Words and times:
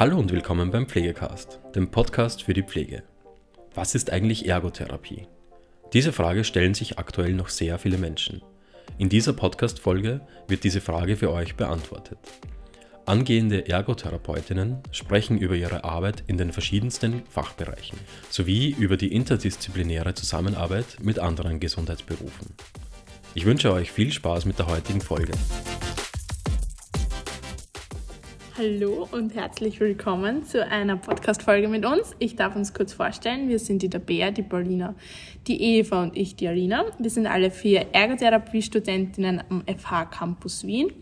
Hallo 0.00 0.18
und 0.18 0.32
willkommen 0.32 0.70
beim 0.70 0.86
Pflegecast, 0.86 1.60
dem 1.74 1.90
Podcast 1.90 2.44
für 2.44 2.54
die 2.54 2.62
Pflege. 2.62 3.02
Was 3.74 3.94
ist 3.94 4.10
eigentlich 4.10 4.48
Ergotherapie? 4.48 5.26
Diese 5.92 6.14
Frage 6.14 6.44
stellen 6.44 6.72
sich 6.72 6.98
aktuell 6.98 7.34
noch 7.34 7.50
sehr 7.50 7.78
viele 7.78 7.98
Menschen. 7.98 8.40
In 8.96 9.10
dieser 9.10 9.34
Podcast-Folge 9.34 10.22
wird 10.48 10.64
diese 10.64 10.80
Frage 10.80 11.18
für 11.18 11.30
euch 11.30 11.54
beantwortet. 11.54 12.16
Angehende 13.04 13.68
Ergotherapeutinnen 13.68 14.78
sprechen 14.90 15.36
über 15.36 15.54
ihre 15.54 15.84
Arbeit 15.84 16.24
in 16.28 16.38
den 16.38 16.50
verschiedensten 16.50 17.22
Fachbereichen 17.28 17.98
sowie 18.30 18.74
über 18.78 18.96
die 18.96 19.12
interdisziplinäre 19.12 20.14
Zusammenarbeit 20.14 20.96
mit 21.02 21.18
anderen 21.18 21.60
Gesundheitsberufen. 21.60 22.54
Ich 23.34 23.44
wünsche 23.44 23.70
euch 23.70 23.92
viel 23.92 24.12
Spaß 24.12 24.46
mit 24.46 24.58
der 24.58 24.68
heutigen 24.68 25.02
Folge. 25.02 25.32
Hallo 28.60 29.08
und 29.10 29.34
herzlich 29.34 29.80
willkommen 29.80 30.44
zu 30.44 30.66
einer 30.66 30.98
Podcast-Folge 30.98 31.66
mit 31.66 31.86
uns. 31.86 32.14
Ich 32.18 32.36
darf 32.36 32.54
uns 32.56 32.74
kurz 32.74 32.92
vorstellen, 32.92 33.48
wir 33.48 33.58
sind 33.58 33.80
die 33.80 33.88
Tabea, 33.88 34.32
die 34.32 34.42
Paulina, 34.42 34.94
die 35.46 35.78
Eva 35.78 36.02
und 36.02 36.14
ich, 36.14 36.36
die 36.36 36.46
Alina. 36.46 36.84
Wir 36.98 37.08
sind 37.08 37.26
alle 37.26 37.50
vier 37.50 37.86
Ergotherapie-Studentinnen 37.94 39.42
am 39.48 39.62
FH 39.62 40.04
Campus 40.10 40.66
Wien. 40.66 40.92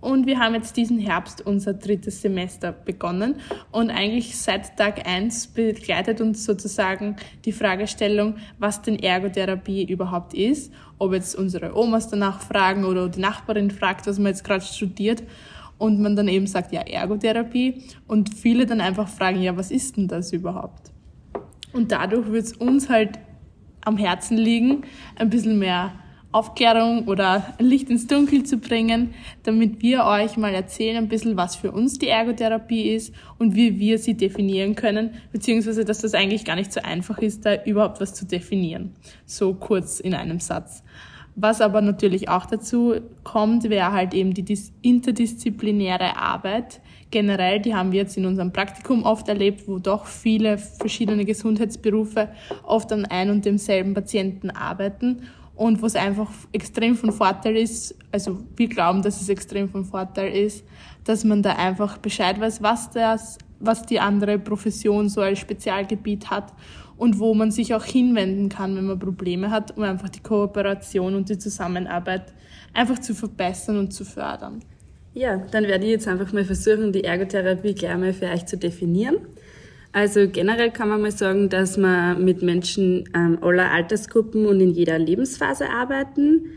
Und 0.00 0.26
wir 0.26 0.38
haben 0.38 0.54
jetzt 0.54 0.74
diesen 0.78 0.98
Herbst 0.98 1.44
unser 1.44 1.74
drittes 1.74 2.22
Semester 2.22 2.72
begonnen. 2.72 3.40
Und 3.70 3.90
eigentlich 3.90 4.38
seit 4.38 4.78
Tag 4.78 5.06
eins 5.06 5.48
begleitet 5.48 6.22
uns 6.22 6.46
sozusagen 6.46 7.16
die 7.44 7.52
Fragestellung, 7.52 8.36
was 8.58 8.80
denn 8.80 8.98
Ergotherapie 8.98 9.84
überhaupt 9.84 10.32
ist, 10.32 10.72
ob 10.96 11.12
jetzt 11.12 11.34
unsere 11.34 11.76
Omas 11.76 12.08
danach 12.08 12.40
fragen 12.40 12.86
oder 12.86 13.10
die 13.10 13.20
Nachbarin 13.20 13.70
fragt, 13.70 14.06
was 14.06 14.18
man 14.18 14.28
jetzt 14.28 14.44
gerade 14.44 14.64
studiert 14.64 15.22
und 15.82 15.98
man 15.98 16.14
dann 16.14 16.28
eben 16.28 16.46
sagt, 16.46 16.72
ja, 16.72 16.82
Ergotherapie 16.82 17.82
und 18.06 18.32
viele 18.32 18.66
dann 18.66 18.80
einfach 18.80 19.08
fragen, 19.08 19.42
ja, 19.42 19.56
was 19.56 19.72
ist 19.72 19.96
denn 19.96 20.06
das 20.06 20.32
überhaupt? 20.32 20.92
Und 21.72 21.90
dadurch 21.90 22.30
wird 22.30 22.44
es 22.44 22.52
uns 22.52 22.88
halt 22.88 23.18
am 23.80 23.96
Herzen 23.96 24.36
liegen, 24.36 24.82
ein 25.16 25.28
bisschen 25.28 25.58
mehr 25.58 25.90
Aufklärung 26.30 27.08
oder 27.08 27.54
Licht 27.58 27.90
ins 27.90 28.06
Dunkel 28.06 28.44
zu 28.44 28.58
bringen, 28.58 29.12
damit 29.42 29.82
wir 29.82 30.04
euch 30.04 30.36
mal 30.36 30.54
erzählen 30.54 30.98
ein 30.98 31.08
bisschen, 31.08 31.36
was 31.36 31.56
für 31.56 31.72
uns 31.72 31.98
die 31.98 32.06
Ergotherapie 32.06 32.92
ist 32.92 33.12
und 33.40 33.56
wie 33.56 33.80
wir 33.80 33.98
sie 33.98 34.14
definieren 34.14 34.76
können, 34.76 35.14
beziehungsweise 35.32 35.84
dass 35.84 35.98
das 35.98 36.14
eigentlich 36.14 36.44
gar 36.44 36.54
nicht 36.54 36.72
so 36.72 36.80
einfach 36.80 37.18
ist, 37.18 37.44
da 37.44 37.60
überhaupt 37.64 38.00
was 38.00 38.14
zu 38.14 38.24
definieren. 38.24 38.94
So 39.26 39.52
kurz 39.54 39.98
in 39.98 40.14
einem 40.14 40.38
Satz. 40.38 40.84
Was 41.34 41.62
aber 41.62 41.80
natürlich 41.80 42.28
auch 42.28 42.44
dazu 42.44 42.94
kommt, 43.24 43.64
wäre 43.64 43.92
halt 43.92 44.12
eben 44.12 44.34
die 44.34 44.58
interdisziplinäre 44.82 46.16
Arbeit. 46.16 46.80
Generell, 47.10 47.60
die 47.60 47.74
haben 47.74 47.92
wir 47.92 48.00
jetzt 48.00 48.16
in 48.16 48.26
unserem 48.26 48.52
Praktikum 48.52 49.04
oft 49.04 49.28
erlebt, 49.28 49.66
wo 49.66 49.78
doch 49.78 50.06
viele 50.06 50.58
verschiedene 50.58 51.24
Gesundheitsberufe 51.24 52.28
oft 52.64 52.92
an 52.92 53.06
ein 53.06 53.30
und 53.30 53.44
demselben 53.44 53.94
Patienten 53.94 54.50
arbeiten 54.50 55.22
und 55.54 55.80
wo 55.80 55.86
es 55.86 55.96
einfach 55.96 56.30
extrem 56.52 56.96
von 56.96 57.12
Vorteil 57.12 57.56
ist, 57.56 57.94
also 58.10 58.38
wir 58.56 58.68
glauben, 58.68 59.02
dass 59.02 59.20
es 59.20 59.28
extrem 59.28 59.68
von 59.68 59.84
Vorteil 59.84 60.34
ist, 60.34 60.64
dass 61.04 61.24
man 61.24 61.42
da 61.42 61.54
einfach 61.54 61.98
Bescheid 61.98 62.40
weiß, 62.40 62.62
was 62.62 62.90
das, 62.90 63.38
was 63.58 63.84
die 63.84 64.00
andere 64.00 64.38
Profession 64.38 65.08
so 65.08 65.20
als 65.20 65.38
Spezialgebiet 65.38 66.30
hat 66.30 66.52
und 67.02 67.18
wo 67.18 67.34
man 67.34 67.50
sich 67.50 67.74
auch 67.74 67.82
hinwenden 67.84 68.48
kann, 68.48 68.76
wenn 68.76 68.86
man 68.86 68.96
Probleme 68.96 69.50
hat, 69.50 69.76
um 69.76 69.82
einfach 69.82 70.08
die 70.08 70.20
Kooperation 70.20 71.16
und 71.16 71.28
die 71.28 71.36
Zusammenarbeit 71.36 72.32
einfach 72.74 73.00
zu 73.00 73.12
verbessern 73.12 73.76
und 73.76 73.92
zu 73.92 74.04
fördern. 74.04 74.62
Ja, 75.12 75.38
dann 75.50 75.64
werde 75.64 75.84
ich 75.84 75.90
jetzt 75.90 76.06
einfach 76.06 76.32
mal 76.32 76.44
versuchen, 76.44 76.92
die 76.92 77.02
Ergotherapie 77.02 77.74
gleich 77.74 77.98
mal 77.98 78.12
für 78.12 78.26
euch 78.26 78.46
zu 78.46 78.56
definieren. 78.56 79.16
Also 79.90 80.28
generell 80.28 80.70
kann 80.70 80.90
man 80.90 81.02
mal 81.02 81.10
sagen, 81.10 81.48
dass 81.48 81.76
man 81.76 82.24
mit 82.24 82.40
Menschen 82.40 83.08
ähm, 83.16 83.36
aller 83.42 83.72
Altersgruppen 83.72 84.46
und 84.46 84.60
in 84.60 84.70
jeder 84.70 84.96
Lebensphase 85.00 85.70
arbeiten. 85.70 86.52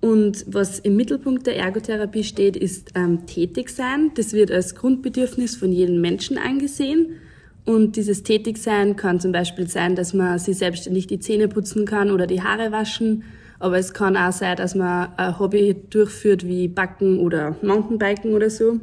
Und 0.00 0.46
was 0.48 0.78
im 0.78 0.96
Mittelpunkt 0.96 1.46
der 1.46 1.56
Ergotherapie 1.56 2.24
steht, 2.24 2.56
ist 2.56 2.92
ähm, 2.94 3.26
tätig 3.26 3.68
sein. 3.68 4.12
Das 4.14 4.32
wird 4.32 4.50
als 4.50 4.74
Grundbedürfnis 4.74 5.56
von 5.56 5.70
jedem 5.70 6.00
Menschen 6.00 6.38
angesehen. 6.38 7.18
Und 7.64 7.96
dieses 7.96 8.22
Tätigsein 8.22 8.96
kann 8.96 9.20
zum 9.20 9.32
Beispiel 9.32 9.68
sein, 9.68 9.94
dass 9.94 10.14
man 10.14 10.38
sich 10.38 10.58
selbstständig 10.58 11.06
die 11.06 11.20
Zähne 11.20 11.48
putzen 11.48 11.84
kann 11.84 12.10
oder 12.10 12.26
die 12.26 12.42
Haare 12.42 12.72
waschen. 12.72 13.24
Aber 13.58 13.78
es 13.78 13.92
kann 13.92 14.16
auch 14.16 14.32
sein, 14.32 14.56
dass 14.56 14.74
man 14.74 15.10
ein 15.16 15.38
Hobby 15.38 15.76
durchführt 15.90 16.46
wie 16.46 16.68
Backen 16.68 17.18
oder 17.18 17.56
Mountainbiken 17.62 18.32
oder 18.32 18.48
so. 18.48 18.80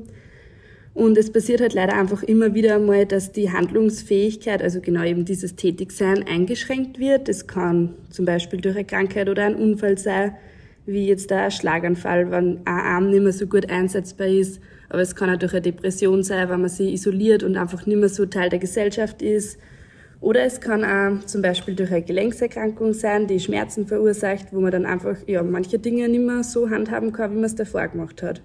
Und 0.93 1.15
es 1.15 1.31
passiert 1.31 1.61
halt 1.61 1.75
leider 1.75 1.93
einfach 1.93 2.23
immer 2.23 2.55
wieder 2.55 2.75
einmal, 2.75 3.05
dass 3.05 3.31
die 3.31 3.51
Handlungsfähigkeit, 3.51 4.63
also 4.63 4.81
genau 4.81 5.03
eben 5.03 5.25
dieses 5.25 5.55
Tätigsein, 5.55 6.25
eingeschränkt 6.27 6.97
wird. 6.97 7.29
Es 7.29 7.45
kann 7.45 7.93
zum 8.09 8.25
Beispiel 8.25 8.61
durch 8.61 8.75
eine 8.75 8.85
Krankheit 8.85 9.29
oder 9.29 9.45
ein 9.45 9.55
Unfall 9.55 9.99
sein, 9.99 10.35
wie 10.87 11.07
jetzt 11.07 11.31
ein 11.31 11.51
Schlaganfall, 11.51 12.31
wenn 12.31 12.61
ein 12.65 12.67
Arm 12.67 13.11
nicht 13.11 13.21
mehr 13.21 13.33
so 13.33 13.45
gut 13.45 13.69
einsetzbar 13.69 14.27
ist 14.27 14.59
aber 14.89 15.01
es 15.01 15.15
kann 15.15 15.29
auch 15.29 15.37
durch 15.37 15.53
eine 15.53 15.61
Depression 15.61 16.23
sein, 16.23 16.49
weil 16.49 16.57
man 16.57 16.69
sich 16.69 16.93
isoliert 16.93 17.43
und 17.43 17.57
einfach 17.57 17.85
nicht 17.85 17.97
mehr 17.97 18.09
so 18.09 18.25
Teil 18.25 18.49
der 18.49 18.59
Gesellschaft 18.59 19.21
ist. 19.21 19.59
Oder 20.19 20.43
es 20.45 20.61
kann 20.61 20.83
auch 20.83 21.25
zum 21.25 21.41
Beispiel 21.41 21.75
durch 21.75 21.91
eine 21.91 22.01
Gelenkserkrankung 22.01 22.93
sein, 22.93 23.27
die 23.27 23.39
Schmerzen 23.39 23.85
verursacht, 23.85 24.47
wo 24.51 24.59
man 24.59 24.71
dann 24.71 24.85
einfach 24.85 25.15
ja, 25.27 25.43
manche 25.43 25.77
Dinge 25.77 26.07
nicht 26.09 26.25
mehr 26.25 26.43
so 26.43 26.69
handhaben 26.69 27.11
kann, 27.11 27.31
wie 27.31 27.35
man 27.35 27.43
es 27.45 27.55
davor 27.55 27.87
gemacht 27.87 28.23
hat. 28.23 28.41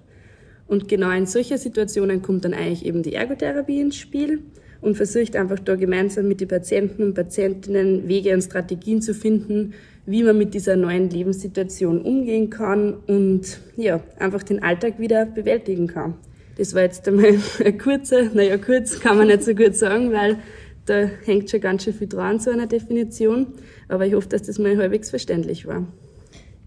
Und 0.67 0.87
genau 0.87 1.11
in 1.11 1.25
solchen 1.25 1.57
Situationen 1.57 2.21
kommt 2.21 2.45
dann 2.45 2.53
eigentlich 2.53 2.85
eben 2.85 3.03
die 3.03 3.15
Ergotherapie 3.15 3.81
ins 3.81 3.97
Spiel 3.97 4.41
und 4.81 4.95
versucht 4.95 5.35
einfach 5.35 5.59
da 5.59 5.75
gemeinsam 5.75 6.27
mit 6.27 6.41
den 6.41 6.47
Patienten 6.47 7.03
und 7.03 7.13
Patientinnen 7.15 8.07
Wege 8.07 8.33
und 8.33 8.41
Strategien 8.43 9.01
zu 9.01 9.13
finden, 9.13 9.73
wie 10.05 10.23
man 10.23 10.37
mit 10.37 10.53
dieser 10.53 10.75
neuen 10.75 11.09
Lebenssituation 11.09 12.01
umgehen 12.01 12.49
kann 12.49 12.95
und 13.07 13.59
ja, 13.77 14.01
einfach 14.19 14.43
den 14.43 14.61
Alltag 14.61 14.99
wieder 14.99 15.25
bewältigen 15.25 15.87
kann. 15.87 16.15
Das 16.57 16.73
war 16.75 16.81
jetzt 16.81 17.07
einmal 17.07 17.35
eine 17.59 17.77
kurze, 17.77 18.29
naja, 18.33 18.57
kurz 18.57 18.99
kann 18.99 19.17
man 19.17 19.27
nicht 19.27 19.43
so 19.43 19.55
gut 19.55 19.75
sagen, 19.75 20.11
weil 20.11 20.37
da 20.85 21.09
hängt 21.25 21.49
schon 21.49 21.61
ganz 21.61 21.83
schön 21.83 21.93
viel 21.93 22.07
dran 22.07 22.39
zu 22.39 22.51
einer 22.51 22.67
Definition. 22.67 23.47
Aber 23.87 24.05
ich 24.05 24.13
hoffe, 24.13 24.27
dass 24.27 24.43
das 24.43 24.59
mal 24.59 24.77
halbwegs 24.77 25.09
verständlich 25.09 25.65
war. 25.65 25.87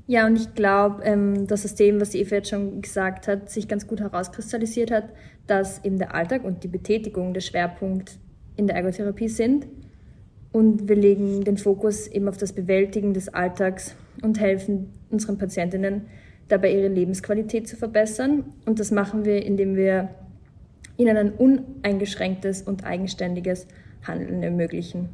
Ja, 0.07 0.27
und 0.27 0.37
ich 0.37 0.55
glaube, 0.55 1.03
ähm, 1.03 1.47
das 1.47 1.63
System, 1.63 2.01
was 2.01 2.15
Eva 2.15 2.37
jetzt 2.37 2.51
schon 2.51 2.81
gesagt 2.81 3.27
hat, 3.27 3.51
sich 3.51 3.67
ganz 3.67 3.87
gut 3.87 4.01
herauskristallisiert 4.01 4.91
hat, 4.91 5.09
dass 5.47 5.85
eben 5.85 5.99
der 5.99 6.15
Alltag 6.15 6.45
und 6.45 6.63
die 6.63 6.69
Betätigung 6.69 7.35
der 7.35 7.41
Schwerpunkt 7.41 8.19
in 8.57 8.67
der 8.67 8.77
Ergotherapie 8.77 9.29
sind. 9.29 9.67
Und 10.57 10.89
wir 10.89 10.97
legen 10.97 11.45
den 11.45 11.59
Fokus 11.59 12.07
eben 12.07 12.31
auf 12.31 12.39
das 12.39 12.55
Bewältigen 12.55 13.13
des 13.13 13.29
Alltags 13.29 13.95
und 14.23 14.41
helfen 14.41 14.91
unseren 15.11 15.37
Patientinnen 15.37 16.07
dabei 16.49 16.73
ihre 16.73 16.89
Lebensqualität 16.89 17.69
zu 17.69 17.77
verbessern. 17.77 18.47
Und 18.65 18.81
das 18.81 18.91
machen 18.91 19.27
wir, 19.27 19.45
indem 19.45 19.77
wir 19.77 20.09
ihnen 20.97 21.19
ein 21.19 21.33
uneingeschränktes 21.33 22.63
und 22.63 22.87
eigenständiges 22.87 23.67
Handeln 24.03 24.43
ermöglichen. 24.43 25.11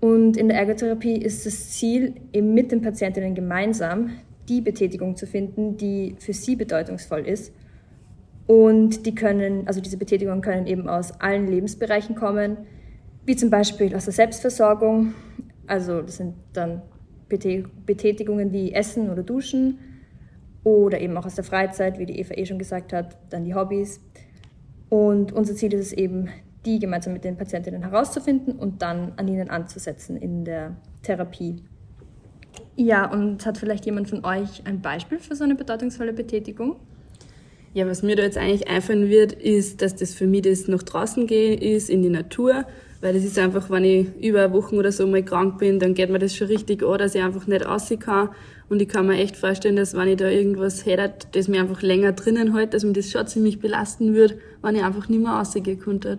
Und 0.00 0.38
in 0.38 0.48
der 0.48 0.56
Ergotherapie 0.56 1.18
ist 1.18 1.44
das 1.44 1.72
Ziel, 1.72 2.14
eben 2.32 2.54
mit 2.54 2.72
den 2.72 2.80
Patientinnen 2.80 3.34
gemeinsam 3.34 4.12
die 4.48 4.62
Betätigung 4.62 5.16
zu 5.16 5.26
finden, 5.26 5.76
die 5.76 6.14
für 6.18 6.32
sie 6.32 6.56
bedeutungsvoll 6.56 7.26
ist. 7.26 7.52
Und 8.46 9.04
die 9.04 9.14
können, 9.14 9.68
also 9.68 9.82
diese 9.82 9.98
Betätigungen 9.98 10.40
können 10.40 10.66
eben 10.66 10.88
aus 10.88 11.20
allen 11.20 11.46
Lebensbereichen 11.46 12.14
kommen, 12.14 12.56
wie 13.26 13.36
zum 13.36 13.50
Beispiel 13.50 13.94
aus 13.94 14.04
der 14.04 14.14
Selbstversorgung, 14.14 15.14
also 15.66 16.02
das 16.02 16.16
sind 16.16 16.34
dann 16.52 16.82
Betätigungen 17.28 18.52
wie 18.52 18.72
Essen 18.72 19.10
oder 19.10 19.22
Duschen, 19.22 19.78
oder 20.64 21.00
eben 21.00 21.16
auch 21.16 21.24
aus 21.24 21.36
der 21.36 21.44
Freizeit, 21.44 21.98
wie 21.98 22.06
die 22.06 22.18
Eva 22.18 22.34
eh 22.34 22.44
schon 22.44 22.58
gesagt 22.58 22.92
hat, 22.92 23.16
dann 23.30 23.44
die 23.44 23.54
Hobbys. 23.54 24.00
Und 24.88 25.32
unser 25.32 25.54
Ziel 25.54 25.72
ist 25.72 25.86
es 25.86 25.92
eben, 25.92 26.28
die 26.66 26.78
gemeinsam 26.78 27.14
mit 27.14 27.24
den 27.24 27.36
Patientinnen 27.36 27.82
herauszufinden 27.82 28.56
und 28.56 28.82
dann 28.82 29.14
an 29.16 29.28
ihnen 29.28 29.48
anzusetzen 29.48 30.16
in 30.16 30.44
der 30.44 30.76
Therapie. 31.02 31.62
Ja, 32.76 33.10
und 33.10 33.46
hat 33.46 33.56
vielleicht 33.56 33.86
jemand 33.86 34.10
von 34.10 34.24
euch 34.24 34.62
ein 34.66 34.82
Beispiel 34.82 35.18
für 35.18 35.34
so 35.34 35.44
eine 35.44 35.54
bedeutungsvolle 35.54 36.12
Betätigung? 36.12 36.76
Ja, 37.72 37.86
was 37.86 38.02
mir 38.02 38.16
da 38.16 38.24
jetzt 38.24 38.36
eigentlich 38.36 38.68
einfallen 38.68 39.08
wird, 39.08 39.32
ist, 39.32 39.80
dass 39.80 39.94
das 39.94 40.12
für 40.12 40.26
mich 40.26 40.42
das 40.42 40.66
nach 40.66 40.82
draußen 40.82 41.26
gehen 41.26 41.58
ist, 41.58 41.88
in 41.88 42.02
die 42.02 42.10
Natur, 42.10 42.66
weil 43.00 43.14
das 43.14 43.24
ist 43.24 43.38
einfach, 43.38 43.70
wenn 43.70 43.84
ich 43.84 44.06
über 44.20 44.52
Wochen 44.52 44.76
oder 44.76 44.92
so 44.92 45.06
mal 45.06 45.24
krank 45.24 45.58
bin, 45.58 45.78
dann 45.78 45.94
geht 45.94 46.10
mir 46.10 46.18
das 46.18 46.36
schon 46.36 46.48
richtig 46.48 46.82
an, 46.82 46.98
dass 46.98 47.14
ich 47.14 47.22
einfach 47.22 47.46
nicht 47.46 47.64
rausgehen 47.64 48.00
kann 48.00 48.30
und 48.68 48.80
ich 48.80 48.88
kann 48.88 49.06
mir 49.06 49.18
echt 49.18 49.36
vorstellen, 49.36 49.76
dass 49.76 49.94
wenn 49.94 50.08
ich 50.08 50.16
da 50.16 50.28
irgendwas 50.28 50.86
hätte, 50.86 51.26
das 51.32 51.48
mir 51.48 51.60
einfach 51.60 51.82
länger 51.82 52.12
drinnen 52.12 52.54
hält, 52.54 52.74
dass 52.74 52.84
mir 52.84 52.92
das 52.92 53.10
schon 53.10 53.26
ziemlich 53.26 53.58
belasten 53.58 54.14
würde, 54.14 54.38
wenn 54.62 54.76
ich 54.76 54.84
einfach 54.84 55.08
nicht 55.08 55.22
mehr 55.22 55.32
rausgehen 55.32 55.78
könnte. 55.78 56.18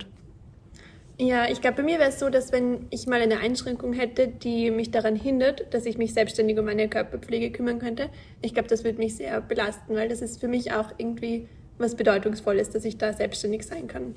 Ja, 1.18 1.48
ich 1.48 1.62
glaube, 1.62 1.78
bei 1.78 1.84
mir 1.84 2.00
wäre 2.00 2.10
es 2.10 2.20
so, 2.20 2.30
dass 2.30 2.52
wenn 2.52 2.88
ich 2.90 3.06
mal 3.06 3.22
eine 3.22 3.38
Einschränkung 3.38 3.94
hätte, 3.94 4.28
die 4.28 4.72
mich 4.72 4.90
daran 4.90 5.16
hindert, 5.16 5.72
dass 5.72 5.86
ich 5.86 6.00
mich 6.00 6.16
selbstständig 6.16 6.58
um 6.58 6.66
meine 6.66 6.90
Körperpflege 6.90 7.52
kümmern 7.52 7.78
könnte, 7.78 8.10
ich 8.42 8.56
glaube, 8.56 8.70
das 8.70 8.84
würde 8.84 8.98
mich 8.98 9.16
sehr 9.16 9.40
belasten, 9.40 9.94
weil 9.94 10.10
das 10.10 10.24
ist 10.24 10.42
für 10.42 10.48
mich 10.48 10.74
auch 10.74 10.92
irgendwie 10.98 11.48
was 11.78 11.96
Bedeutungsvolles, 11.96 12.72
dass 12.72 12.86
ich 12.86 12.98
da 12.98 13.14
selbstständig 13.14 13.68
sein 13.68 13.88
kann. 13.88 14.16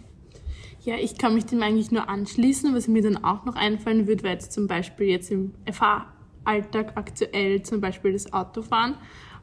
Ja, 0.84 0.96
ich 0.96 1.16
kann 1.16 1.34
mich 1.34 1.46
dem 1.46 1.62
eigentlich 1.62 1.90
nur 1.92 2.10
anschließen. 2.10 2.74
Was 2.74 2.88
mir 2.88 3.00
dann 3.00 3.24
auch 3.24 3.46
noch 3.46 3.56
einfallen 3.56 4.06
würde, 4.06 4.22
wäre 4.22 4.34
jetzt 4.34 4.52
zum 4.52 4.66
Beispiel 4.66 5.06
jetzt 5.08 5.30
im 5.30 5.54
FH-Alltag 5.64 6.92
aktuell 6.96 7.62
zum 7.62 7.80
Beispiel 7.80 8.12
das 8.12 8.30
Autofahren, 8.34 8.96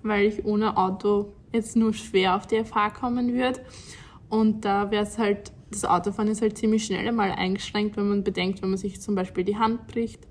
weil 0.03 0.27
ich 0.27 0.45
ohne 0.45 0.77
Auto 0.77 1.33
jetzt 1.51 1.75
nur 1.75 1.95
schwer 1.95 2.35
auf 2.35 2.45
die 2.45 2.63
FH 2.63 2.91
kommen 2.91 3.33
würde. 3.33 3.59
Und 4.29 4.65
da 4.65 4.91
wäre 4.91 5.03
es 5.03 5.17
halt, 5.17 5.51
das 5.71 5.83
Autofahren 5.83 6.29
ist 6.29 6.43
halt 6.43 6.59
ziemlich 6.59 6.85
schnell 6.85 7.07
einmal 7.07 7.31
eingeschränkt, 7.31 7.97
wenn 7.97 8.07
man 8.07 8.23
bedenkt, 8.23 8.61
wenn 8.61 8.69
man 8.69 8.77
sich 8.77 9.01
zum 9.01 9.15
Beispiel 9.15 9.43
die 9.43 9.57
Hand 9.57 9.87
bricht 9.87 10.27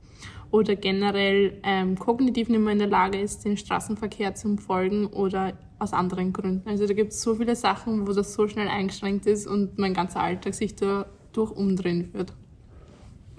oder 0.52 0.76
generell 0.76 1.58
ähm, 1.64 1.98
kognitiv 1.98 2.48
nicht 2.48 2.60
mehr 2.60 2.72
in 2.72 2.78
der 2.78 2.88
Lage 2.88 3.20
ist, 3.20 3.44
den 3.44 3.56
Straßenverkehr 3.56 4.36
zu 4.36 4.56
folgen 4.58 5.08
oder 5.08 5.54
aus 5.81 5.93
anderen 5.93 6.32
Gründen. 6.32 6.69
Also 6.69 6.87
da 6.87 6.94
gibt 6.94 7.12
es 7.12 7.23
so 7.23 7.35
viele 7.35 7.56
Sachen, 7.56 8.06
wo 8.06 8.12
das 8.12 8.35
so 8.35 8.47
schnell 8.47 8.69
eingeschränkt 8.69 9.27
ist 9.27 9.47
und 9.47 9.79
mein 9.79 9.94
ganzer 9.94 10.21
Alltag 10.21 10.55
sich 10.55 10.77
dadurch 10.77 11.50
umdrehen 11.50 12.11
wird. 12.12 12.32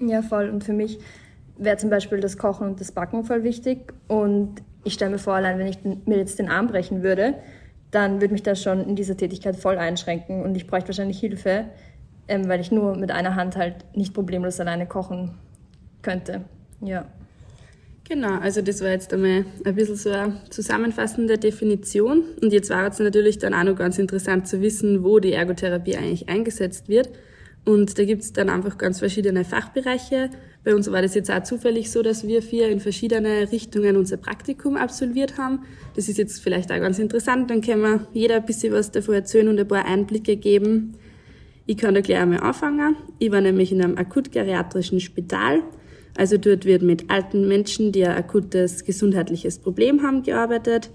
Ja, 0.00 0.22
voll. 0.22 0.50
Und 0.50 0.64
für 0.64 0.72
mich 0.72 0.98
wäre 1.56 1.76
zum 1.76 1.90
Beispiel 1.90 2.20
das 2.20 2.36
Kochen 2.36 2.66
und 2.66 2.80
das 2.80 2.92
Backen 2.92 3.24
voll 3.24 3.44
wichtig. 3.44 3.94
Und 4.08 4.62
ich 4.84 4.94
stelle 4.94 5.12
mir 5.12 5.18
vor, 5.18 5.34
allein 5.34 5.58
wenn 5.58 5.68
ich 5.68 5.78
mir 5.84 6.18
jetzt 6.18 6.38
den 6.38 6.48
Arm 6.48 6.66
brechen 6.66 7.02
würde, 7.02 7.34
dann 7.92 8.20
würde 8.20 8.32
mich 8.32 8.42
das 8.42 8.62
schon 8.62 8.80
in 8.80 8.96
dieser 8.96 9.16
Tätigkeit 9.16 9.54
voll 9.54 9.78
einschränken 9.78 10.42
und 10.42 10.56
ich 10.56 10.66
bräuchte 10.66 10.88
wahrscheinlich 10.88 11.20
Hilfe, 11.20 11.66
ähm, 12.26 12.48
weil 12.48 12.60
ich 12.60 12.72
nur 12.72 12.96
mit 12.96 13.12
einer 13.12 13.36
Hand 13.36 13.56
halt 13.56 13.84
nicht 13.94 14.14
problemlos 14.14 14.58
alleine 14.58 14.86
kochen 14.86 15.34
könnte. 16.00 16.42
Ja. 16.80 17.04
Genau, 18.08 18.38
also 18.40 18.62
das 18.62 18.80
war 18.80 18.90
jetzt 18.90 19.12
einmal 19.14 19.44
ein 19.64 19.74
bisschen 19.74 19.96
so 19.96 20.10
eine 20.10 20.40
zusammenfassende 20.50 21.38
Definition. 21.38 22.24
Und 22.40 22.52
jetzt 22.52 22.70
war 22.70 22.86
es 22.86 22.98
natürlich 22.98 23.38
dann 23.38 23.54
auch 23.54 23.64
noch 23.64 23.76
ganz 23.76 23.98
interessant 23.98 24.48
zu 24.48 24.60
wissen, 24.60 25.04
wo 25.04 25.18
die 25.18 25.32
Ergotherapie 25.32 25.96
eigentlich 25.96 26.28
eingesetzt 26.28 26.88
wird. 26.88 27.10
Und 27.64 27.96
da 27.96 28.04
gibt 28.04 28.22
es 28.22 28.32
dann 28.32 28.48
einfach 28.48 28.76
ganz 28.76 28.98
verschiedene 28.98 29.44
Fachbereiche. 29.44 30.30
Bei 30.64 30.74
uns 30.74 30.90
war 30.90 31.00
das 31.00 31.14
jetzt 31.14 31.30
auch 31.30 31.44
zufällig 31.44 31.92
so, 31.92 32.02
dass 32.02 32.26
wir 32.26 32.42
vier 32.42 32.68
in 32.68 32.80
verschiedene 32.80 33.52
Richtungen 33.52 33.96
unser 33.96 34.16
Praktikum 34.16 34.76
absolviert 34.76 35.38
haben. 35.38 35.60
Das 35.94 36.08
ist 36.08 36.18
jetzt 36.18 36.42
vielleicht 36.42 36.72
auch 36.72 36.80
ganz 36.80 36.98
interessant, 36.98 37.50
dann 37.50 37.60
können 37.60 37.82
wir 37.82 38.06
jeder 38.12 38.36
ein 38.36 38.46
bisschen 38.46 38.72
was 38.72 38.90
davon 38.90 39.14
erzählen 39.14 39.48
und 39.48 39.60
ein 39.60 39.68
paar 39.68 39.84
Einblicke 39.84 40.36
geben. 40.36 40.94
Ich 41.66 41.76
kann 41.76 41.94
da 41.94 42.00
gleich 42.00 42.18
einmal 42.18 42.40
anfangen. 42.40 42.96
Ich 43.20 43.30
war 43.30 43.40
nämlich 43.40 43.70
in 43.70 43.82
einem 43.82 43.96
akut-geriatrischen 43.96 44.98
Spital 44.98 45.62
also 46.16 46.36
dort 46.36 46.64
wird 46.64 46.82
mit 46.82 47.10
alten 47.10 47.48
Menschen, 47.48 47.92
die 47.92 48.04
ein 48.04 48.16
akutes 48.16 48.84
gesundheitliches 48.84 49.58
Problem 49.58 50.02
haben, 50.02 50.22
gearbeitet. 50.22 50.90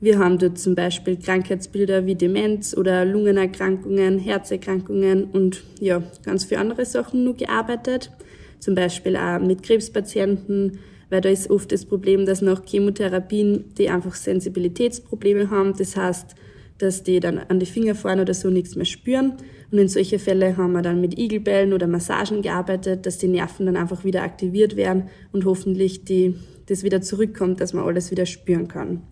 Wir 0.00 0.18
haben 0.18 0.38
dort 0.38 0.58
zum 0.58 0.74
Beispiel 0.74 1.16
Krankheitsbilder 1.16 2.06
wie 2.06 2.14
Demenz 2.14 2.76
oder 2.76 3.04
Lungenerkrankungen, 3.04 4.18
Herzerkrankungen 4.18 5.24
und 5.24 5.64
ja, 5.80 6.02
ganz 6.24 6.44
viele 6.44 6.60
andere 6.60 6.84
Sachen 6.84 7.24
nur 7.24 7.34
gearbeitet. 7.34 8.12
Zum 8.60 8.74
Beispiel 8.74 9.16
auch 9.16 9.40
mit 9.40 9.62
Krebspatienten, 9.62 10.78
weil 11.10 11.20
da 11.20 11.28
ist 11.28 11.50
oft 11.50 11.72
das 11.72 11.84
Problem, 11.84 12.26
dass 12.26 12.42
nach 12.42 12.64
Chemotherapien 12.64 13.64
die 13.76 13.88
einfach 13.88 14.14
Sensibilitätsprobleme 14.14 15.50
haben. 15.50 15.74
Das 15.76 15.96
heißt, 15.96 16.36
dass 16.78 17.02
die 17.02 17.20
dann 17.20 17.38
an 17.38 17.58
die 17.60 17.66
Finger 17.66 17.94
fahren 17.94 18.20
oder 18.20 18.34
so 18.34 18.50
nichts 18.50 18.76
mehr 18.76 18.84
spüren. 18.84 19.34
Und 19.70 19.78
in 19.78 19.88
solche 19.88 20.18
Fälle 20.18 20.56
haben 20.56 20.72
wir 20.72 20.82
dann 20.82 21.00
mit 21.00 21.18
Igelbällen 21.18 21.72
oder 21.72 21.86
Massagen 21.86 22.40
gearbeitet, 22.42 23.04
dass 23.04 23.18
die 23.18 23.28
Nerven 23.28 23.66
dann 23.66 23.76
einfach 23.76 24.04
wieder 24.04 24.22
aktiviert 24.22 24.76
werden 24.76 25.04
und 25.32 25.44
hoffentlich 25.44 26.04
die, 26.04 26.36
das 26.66 26.84
wieder 26.84 27.02
zurückkommt, 27.02 27.60
dass 27.60 27.74
man 27.74 27.84
alles 27.84 28.10
wieder 28.10 28.26
spüren 28.26 28.68
kann. 28.68 29.02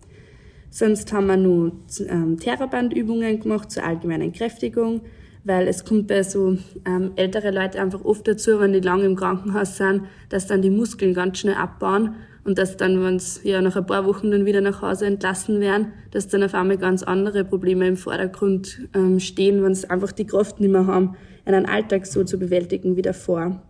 Sonst 0.69 1.11
haben 1.13 1.27
wir 1.27 1.37
nur 1.37 1.73
ähm, 2.07 2.39
Therabandübungen 2.39 3.39
gemacht 3.39 3.71
zur 3.71 3.83
allgemeinen 3.83 4.33
Kräftigung, 4.33 5.01
weil 5.43 5.67
es 5.67 5.85
kommt 5.85 6.07
bei 6.07 6.23
so 6.23 6.57
ähm, 6.85 7.11
ältere 7.15 7.51
Leute 7.51 7.81
einfach 7.81 8.03
oft 8.03 8.27
dazu, 8.27 8.59
wenn 8.59 8.73
die 8.73 8.81
lange 8.81 9.05
im 9.05 9.15
Krankenhaus 9.15 9.77
sind, 9.77 10.03
dass 10.29 10.47
dann 10.47 10.61
die 10.61 10.69
Muskeln 10.69 11.13
ganz 11.13 11.39
schnell 11.39 11.55
abbauen 11.55 12.15
und 12.47 12.57
dass 12.57 12.77
dann, 12.77 13.03
wenn 13.03 13.19
sie 13.19 13.49
ja 13.49 13.61
nach 13.61 13.75
ein 13.75 13.85
paar 13.85 14.05
Wochen 14.05 14.31
dann 14.31 14.45
wieder 14.45 14.61
nach 14.61 14.81
Hause 14.81 15.05
entlassen 15.05 15.59
werden, 15.59 15.91
dass 16.11 16.29
dann 16.29 16.43
auf 16.43 16.53
einmal 16.53 16.77
ganz 16.77 17.03
andere 17.03 17.43
Probleme 17.43 17.85
im 17.85 17.97
Vordergrund 17.97 18.87
ähm, 18.95 19.19
stehen, 19.19 19.61
wenn 19.63 19.75
sie 19.75 19.89
einfach 19.89 20.13
die 20.13 20.25
Kraft 20.25 20.61
nicht 20.61 20.71
mehr 20.71 20.87
haben, 20.87 21.17
einen 21.43 21.65
Alltag 21.65 22.05
so 22.05 22.23
zu 22.23 22.39
bewältigen 22.39 22.95
wie 22.95 23.01
davor. 23.01 23.61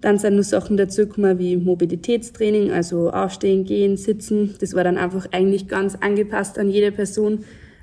Dann 0.00 0.18
sind 0.18 0.36
noch 0.36 0.44
Sachen 0.44 0.76
dazugekommen 0.76 1.40
wie 1.40 1.56
Mobilitätstraining, 1.56 2.70
also 2.70 3.10
aufstehen, 3.10 3.64
gehen, 3.64 3.96
sitzen. 3.96 4.54
Das 4.60 4.74
war 4.74 4.84
dann 4.84 4.96
einfach 4.96 5.26
eigentlich 5.32 5.66
ganz 5.66 5.96
angepasst 5.96 6.60
an 6.60 6.70
jede 6.70 6.92
Person, 6.92 7.40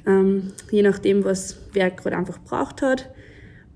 ähm, 0.07 0.53
je 0.71 0.83
nachdem, 0.83 1.25
was 1.25 1.57
wer 1.73 1.91
gerade 1.91 2.15
einfach 2.15 2.39
braucht 2.39 2.81
hat. 2.81 3.09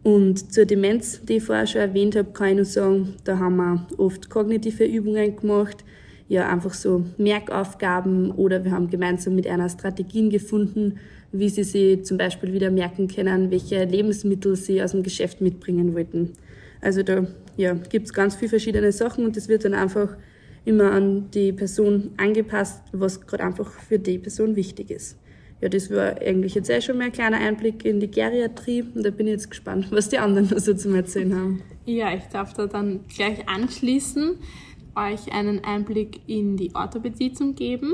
Und 0.01 0.53
zur 0.53 0.63
Demenz, 0.63 1.25
die 1.25 1.37
ich 1.37 1.43
vorher 1.43 1.67
schon 1.67 1.81
erwähnt 1.81 2.15
habe, 2.15 2.31
kann 2.31 2.51
ich 2.51 2.55
nur 2.55 2.65
sagen, 2.65 3.15
da 3.25 3.37
haben 3.37 3.57
wir 3.57 3.85
oft 3.97 4.29
kognitive 4.29 4.85
Übungen 4.85 5.35
gemacht, 5.35 5.83
ja 6.31 6.47
einfach 6.47 6.73
so 6.73 7.03
Merkaufgaben 7.17 8.31
oder 8.31 8.63
wir 8.63 8.71
haben 8.71 8.89
gemeinsam 8.89 9.35
mit 9.35 9.47
einer 9.47 9.67
Strategien 9.67 10.29
gefunden, 10.29 10.97
wie 11.33 11.49
sie 11.49 11.65
sich 11.65 12.05
zum 12.05 12.17
Beispiel 12.17 12.53
wieder 12.53 12.71
merken 12.71 13.09
können, 13.09 13.51
welche 13.51 13.83
Lebensmittel 13.83 14.55
sie 14.55 14.81
aus 14.81 14.91
dem 14.91 15.03
Geschäft 15.03 15.41
mitbringen 15.41 15.93
wollten. 15.93 16.31
Also 16.79 17.03
da 17.03 17.27
ja, 17.57 17.73
gibt 17.73 18.05
es 18.05 18.13
ganz 18.13 18.35
viele 18.35 18.47
verschiedene 18.47 18.93
Sachen 18.93 19.25
und 19.25 19.35
das 19.35 19.49
wird 19.49 19.65
dann 19.65 19.73
einfach 19.73 20.15
immer 20.63 20.93
an 20.93 21.29
die 21.31 21.51
Person 21.51 22.11
angepasst, 22.15 22.81
was 22.93 23.27
gerade 23.27 23.43
einfach 23.43 23.69
für 23.69 23.99
die 23.99 24.17
Person 24.17 24.55
wichtig 24.55 24.89
ist. 24.89 25.17
Ja, 25.59 25.67
das 25.67 25.91
war 25.91 26.21
eigentlich 26.21 26.55
jetzt 26.55 26.69
eh 26.69 26.81
schon 26.81 26.97
mal 26.97 27.05
ein 27.05 27.11
kleiner 27.11 27.37
Einblick 27.37 27.83
in 27.83 27.99
die 27.99 28.09
Geriatrie 28.09 28.83
und 28.95 29.05
da 29.05 29.09
bin 29.09 29.27
ich 29.27 29.33
jetzt 29.33 29.49
gespannt, 29.49 29.87
was 29.91 30.07
die 30.07 30.17
anderen 30.17 30.47
so 30.47 30.55
also 30.55 30.73
zum 30.75 30.95
Erzählen 30.95 31.35
haben. 31.35 31.61
Ja, 31.85 32.13
ich 32.13 32.23
darf 32.31 32.53
da 32.53 32.67
dann 32.67 33.01
gleich 33.13 33.49
anschließen 33.49 34.37
euch 34.95 35.31
einen 35.31 35.63
Einblick 35.63 36.21
in 36.27 36.57
die 36.57 36.73
Orthopädie 36.73 37.33
zu 37.33 37.53
geben. 37.53 37.93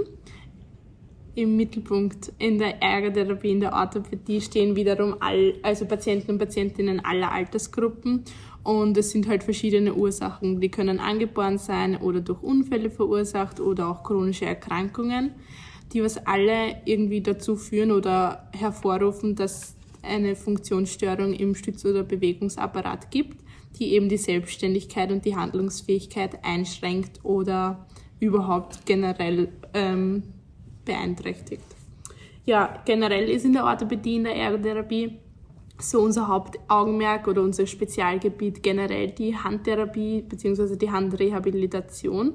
Im 1.36 1.56
Mittelpunkt 1.56 2.32
in 2.40 2.58
der 2.58 2.82
Ergotherapie, 2.82 3.52
in 3.52 3.60
der 3.60 3.74
Orthopädie 3.74 4.42
stehen 4.42 4.76
wiederum 4.76 5.16
all, 5.20 5.54
also 5.62 5.86
Patienten 5.86 6.32
und 6.32 6.40
Patientinnen 6.40 7.00
aller 7.06 7.32
Altersgruppen 7.32 8.24
und 8.64 8.98
es 8.98 9.12
sind 9.12 9.28
halt 9.28 9.44
verschiedene 9.44 9.94
Ursachen. 9.94 10.60
Die 10.60 10.70
können 10.70 11.00
angeboren 11.00 11.58
sein 11.58 11.96
oder 11.98 12.22
durch 12.22 12.42
Unfälle 12.42 12.90
verursacht 12.90 13.60
oder 13.60 13.88
auch 13.88 14.04
chronische 14.04 14.46
Erkrankungen, 14.46 15.32
die 15.94 16.04
was 16.04 16.18
alle 16.26 16.82
irgendwie 16.86 17.22
dazu 17.22 17.56
führen 17.56 17.92
oder 17.92 18.50
hervorrufen, 18.54 19.36
dass 19.36 19.76
eine 20.02 20.36
Funktionsstörung 20.36 21.34
im 21.34 21.54
Stütz- 21.54 21.86
oder 21.86 22.04
Bewegungsapparat 22.04 23.12
gibt 23.12 23.38
die 23.80 23.94
eben 23.94 24.10
die 24.10 24.18
Selbstständigkeit 24.18 25.12
und 25.12 25.26
die 25.26 25.36
Handlungsfähigkeit 25.36 26.44
einschränkt 26.44 27.24
oder 27.24 27.86
überhaupt 28.20 28.86
generell 28.86 29.50
ähm, 29.74 30.24
beeinträchtigt. 30.86 31.64
Ja, 32.46 32.82
generell 32.86 33.30
ist 33.30 33.46
in 33.46 33.54
der 33.54 33.66
Orthopädie, 33.66 34.16
in 34.16 34.24
der 34.24 34.36
Ergotherapie 34.36 35.20
so 35.80 36.02
unser 36.02 36.28
Hauptaugenmerk 36.28 37.28
oder 37.28 37.42
unser 37.42 37.68
Spezialgebiet 37.68 38.64
generell 38.64 39.12
die 39.12 39.36
Handtherapie 39.36 40.22
bzw. 40.22 40.76
die 40.76 40.90
Handrehabilitation. 40.90 42.34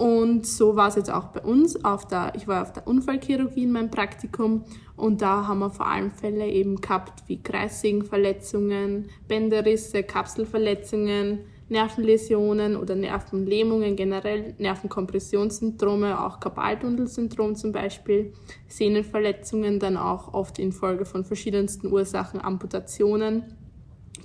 Und 0.00 0.46
so 0.46 0.76
war 0.76 0.88
es 0.88 0.94
jetzt 0.94 1.12
auch 1.12 1.26
bei 1.26 1.42
uns. 1.42 1.84
Auf 1.84 2.08
der, 2.08 2.32
ich 2.34 2.48
war 2.48 2.62
auf 2.62 2.72
der 2.72 2.86
Unfallchirurgie 2.86 3.64
in 3.64 3.72
meinem 3.72 3.90
Praktikum 3.90 4.64
und 4.96 5.20
da 5.20 5.46
haben 5.46 5.58
wir 5.58 5.68
vor 5.68 5.88
allem 5.88 6.10
Fälle 6.10 6.46
eben 6.46 6.80
gehabt 6.80 7.24
wie 7.26 7.42
Kreissägenverletzungen, 7.42 9.10
Bänderrisse, 9.28 10.02
Kapselverletzungen, 10.02 11.40
Nervenläsionen 11.68 12.76
oder 12.76 12.94
Nervenlähmungen 12.94 13.94
generell, 13.94 14.54
Nervenkompressionssyndrome, 14.56 16.24
auch 16.24 16.40
Karpaltunnelsyndrom 16.40 17.54
zum 17.54 17.72
Beispiel, 17.72 18.32
Sehnenverletzungen 18.68 19.80
dann 19.80 19.98
auch 19.98 20.32
oft 20.32 20.58
infolge 20.58 21.04
von 21.04 21.26
verschiedensten 21.26 21.92
Ursachen, 21.92 22.40
Amputationen, 22.40 23.54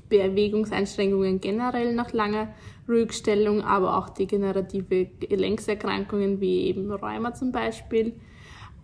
Bewegungseinschränkungen 0.09 1.41
generell 1.41 1.93
nach 1.93 2.13
langer 2.13 2.49
Ruhigstellung, 2.87 3.61
aber 3.61 3.97
auch 3.97 4.09
degenerative 4.09 5.05
Gelenkserkrankungen 5.19 6.39
wie 6.39 6.65
eben 6.67 6.91
Rheuma 6.91 7.33
zum 7.33 7.51
Beispiel. 7.51 8.13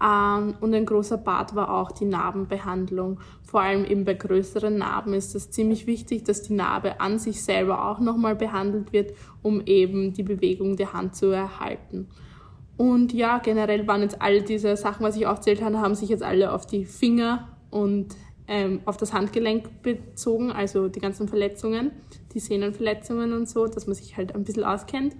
Ähm, 0.03 0.55
und 0.61 0.73
ein 0.73 0.85
großer 0.85 1.17
Part 1.17 1.55
war 1.55 1.71
auch 1.71 1.91
die 1.91 2.05
Narbenbehandlung. 2.05 3.19
Vor 3.43 3.61
allem 3.61 3.85
eben 3.85 4.03
bei 4.03 4.15
größeren 4.15 4.77
Narben 4.77 5.13
ist 5.13 5.35
es 5.35 5.51
ziemlich 5.51 5.85
wichtig, 5.85 6.23
dass 6.23 6.41
die 6.41 6.53
Narbe 6.53 6.99
an 6.99 7.19
sich 7.19 7.43
selber 7.43 7.87
auch 7.89 7.99
nochmal 7.99 8.35
behandelt 8.35 8.91
wird, 8.93 9.13
um 9.43 9.61
eben 9.65 10.13
die 10.13 10.23
Bewegung 10.23 10.75
der 10.75 10.93
Hand 10.93 11.15
zu 11.15 11.27
erhalten. 11.27 12.07
Und 12.77 13.13
ja, 13.13 13.37
generell 13.37 13.85
waren 13.87 14.01
jetzt 14.01 14.21
all 14.21 14.41
diese 14.41 14.75
Sachen, 14.75 15.05
was 15.05 15.15
ich 15.15 15.27
aufzählt 15.27 15.61
habe, 15.61 15.79
haben 15.79 15.93
sich 15.93 16.09
jetzt 16.09 16.23
alle 16.23 16.51
auf 16.51 16.65
die 16.65 16.85
Finger 16.85 17.49
und 17.69 18.15
ähm, 18.51 18.81
auf 18.83 18.97
das 18.97 19.13
Handgelenk 19.13 19.81
bezogen, 19.81 20.51
also 20.51 20.89
die 20.89 20.99
ganzen 20.99 21.29
Verletzungen, 21.29 21.91
die 22.33 22.39
Sehnenverletzungen 22.39 23.31
und 23.31 23.47
so, 23.47 23.65
dass 23.65 23.87
man 23.87 23.95
sich 23.95 24.17
halt 24.17 24.35
ein 24.35 24.43
bisschen 24.43 24.65
auskennt. 24.65 25.15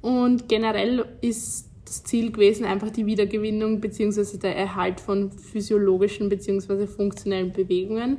Und 0.00 0.48
generell 0.48 1.04
ist 1.20 1.68
das 1.84 2.04
Ziel 2.04 2.32
gewesen, 2.32 2.64
einfach 2.64 2.88
die 2.90 3.04
Wiedergewinnung 3.04 3.82
bzw. 3.82 4.38
der 4.38 4.56
Erhalt 4.56 4.98
von 4.98 5.30
physiologischen 5.30 6.30
bzw. 6.30 6.86
funktionellen 6.86 7.52
Bewegungen 7.52 8.16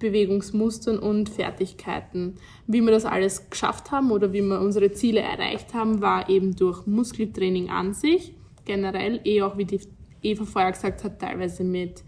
Bewegungsmustern 0.00 0.98
und 0.98 1.28
Fertigkeiten. 1.28 2.34
Wie 2.66 2.80
wir 2.80 2.92
das 2.92 3.04
alles 3.04 3.50
geschafft 3.50 3.90
haben 3.90 4.10
oder 4.10 4.32
wie 4.32 4.42
wir 4.42 4.60
unsere 4.60 4.92
Ziele 4.92 5.20
erreicht 5.20 5.74
haben, 5.74 6.00
war 6.00 6.28
eben 6.28 6.54
durch 6.54 6.86
Muskeltraining 6.86 7.68
an 7.70 7.94
sich, 7.94 8.34
generell, 8.64 9.20
eh 9.24 9.42
auch 9.42 9.56
wie 9.56 9.64
die 9.64 9.80
Eva 10.22 10.44
vorher 10.44 10.72
gesagt 10.72 11.04
hat, 11.04 11.20
teilweise 11.20 11.64
mit 11.64 12.04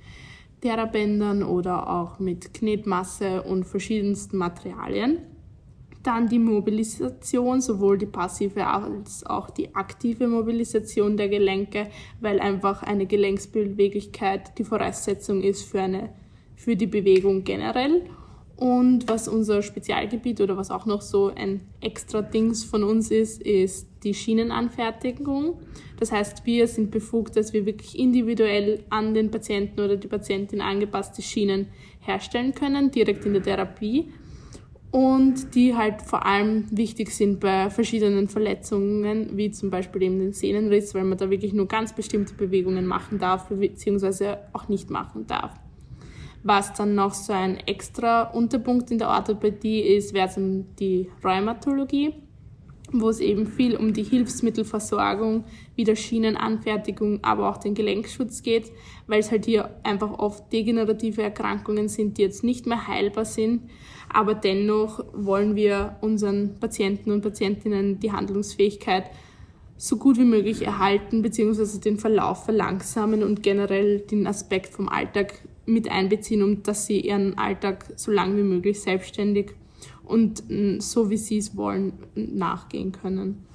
Therabändern 0.60 1.42
oder 1.42 1.88
auch 1.88 2.18
mit 2.18 2.54
Knetmasse 2.54 3.42
und 3.42 3.64
verschiedensten 3.64 4.36
Materialien. 4.36 5.18
Dann 6.02 6.28
die 6.28 6.38
Mobilisation, 6.38 7.60
sowohl 7.60 7.98
die 7.98 8.06
passive 8.06 8.66
als 8.66 9.24
auch 9.26 9.50
die 9.50 9.74
aktive 9.74 10.28
Mobilisation 10.28 11.16
der 11.16 11.28
Gelenke, 11.28 11.88
weil 12.20 12.40
einfach 12.40 12.82
eine 12.82 13.06
Gelenksbeweglichkeit 13.06 14.58
die 14.58 14.64
Voraussetzung 14.64 15.42
ist 15.42 15.64
für, 15.64 15.82
eine, 15.82 16.10
für 16.56 16.74
die 16.74 16.86
Bewegung 16.86 17.44
generell. 17.44 18.02
Und 18.60 19.08
was 19.08 19.26
unser 19.26 19.62
Spezialgebiet 19.62 20.38
oder 20.42 20.54
was 20.54 20.70
auch 20.70 20.84
noch 20.84 21.00
so 21.00 21.32
ein 21.34 21.62
extra 21.80 22.20
Dings 22.20 22.62
von 22.62 22.84
uns 22.84 23.10
ist, 23.10 23.40
ist 23.40 23.88
die 24.04 24.12
Schienenanfertigung. 24.12 25.54
Das 25.98 26.12
heißt, 26.12 26.44
wir 26.44 26.66
sind 26.66 26.90
befugt, 26.90 27.36
dass 27.36 27.54
wir 27.54 27.64
wirklich 27.64 27.98
individuell 27.98 28.84
an 28.90 29.14
den 29.14 29.30
Patienten 29.30 29.80
oder 29.80 29.96
die 29.96 30.08
Patientin 30.08 30.60
angepasste 30.60 31.22
Schienen 31.22 31.68
herstellen 32.00 32.54
können, 32.54 32.90
direkt 32.90 33.24
in 33.24 33.32
der 33.32 33.42
Therapie. 33.42 34.12
Und 34.90 35.54
die 35.54 35.74
halt 35.74 36.02
vor 36.02 36.26
allem 36.26 36.66
wichtig 36.70 37.12
sind 37.12 37.40
bei 37.40 37.70
verschiedenen 37.70 38.28
Verletzungen, 38.28 39.38
wie 39.38 39.50
zum 39.52 39.70
Beispiel 39.70 40.02
eben 40.02 40.18
den 40.18 40.32
Sehnenriss, 40.34 40.94
weil 40.94 41.04
man 41.04 41.16
da 41.16 41.30
wirklich 41.30 41.54
nur 41.54 41.66
ganz 41.66 41.94
bestimmte 41.94 42.34
Bewegungen 42.34 42.84
machen 42.84 43.18
darf, 43.18 43.48
beziehungsweise 43.48 44.36
auch 44.52 44.68
nicht 44.68 44.90
machen 44.90 45.26
darf. 45.26 45.54
Was 46.42 46.72
dann 46.72 46.94
noch 46.94 47.12
so 47.12 47.32
ein 47.32 47.58
extra 47.66 48.22
Unterpunkt 48.22 48.90
in 48.90 48.98
der 48.98 49.08
Orthopädie 49.08 49.80
ist, 49.80 50.14
wäre 50.14 50.30
dann 50.34 50.66
die 50.78 51.10
Rheumatologie, 51.22 52.14
wo 52.92 53.10
es 53.10 53.20
eben 53.20 53.46
viel 53.46 53.76
um 53.76 53.92
die 53.92 54.02
Hilfsmittelversorgung, 54.02 55.44
wie 55.76 55.84
der 55.84 55.96
Schienenanfertigung, 55.96 57.22
aber 57.22 57.50
auch 57.50 57.58
den 57.58 57.74
Gelenkschutz 57.74 58.42
geht, 58.42 58.72
weil 59.06 59.20
es 59.20 59.30
halt 59.30 59.44
hier 59.44 59.70
einfach 59.82 60.18
oft 60.18 60.50
degenerative 60.50 61.22
Erkrankungen 61.22 61.88
sind, 61.88 62.16
die 62.16 62.22
jetzt 62.22 62.42
nicht 62.42 62.66
mehr 62.66 62.88
heilbar 62.88 63.26
sind. 63.26 63.68
Aber 64.08 64.34
dennoch 64.34 65.04
wollen 65.12 65.56
wir 65.56 65.96
unseren 66.00 66.58
Patienten 66.58 67.10
und 67.12 67.20
Patientinnen 67.20 68.00
die 68.00 68.12
Handlungsfähigkeit 68.12 69.10
so 69.76 69.96
gut 69.96 70.18
wie 70.18 70.24
möglich 70.24 70.66
erhalten, 70.66 71.22
beziehungsweise 71.22 71.80
den 71.80 71.98
Verlauf 71.98 72.44
verlangsamen 72.44 73.22
und 73.22 73.42
generell 73.42 74.00
den 74.00 74.26
Aspekt 74.26 74.74
vom 74.74 74.88
Alltag 74.88 75.34
mit 75.66 75.90
einbeziehen, 75.90 76.42
um 76.42 76.62
dass 76.62 76.86
sie 76.86 77.00
ihren 77.00 77.38
Alltag 77.38 77.86
so 77.96 78.10
lange 78.10 78.36
wie 78.36 78.42
möglich 78.42 78.80
selbstständig 78.80 79.52
und 80.04 80.42
mm, 80.48 80.80
so 80.80 81.10
wie 81.10 81.16
sie 81.16 81.38
es 81.38 81.56
wollen 81.56 81.92
nachgehen 82.14 82.92
können. 82.92 83.46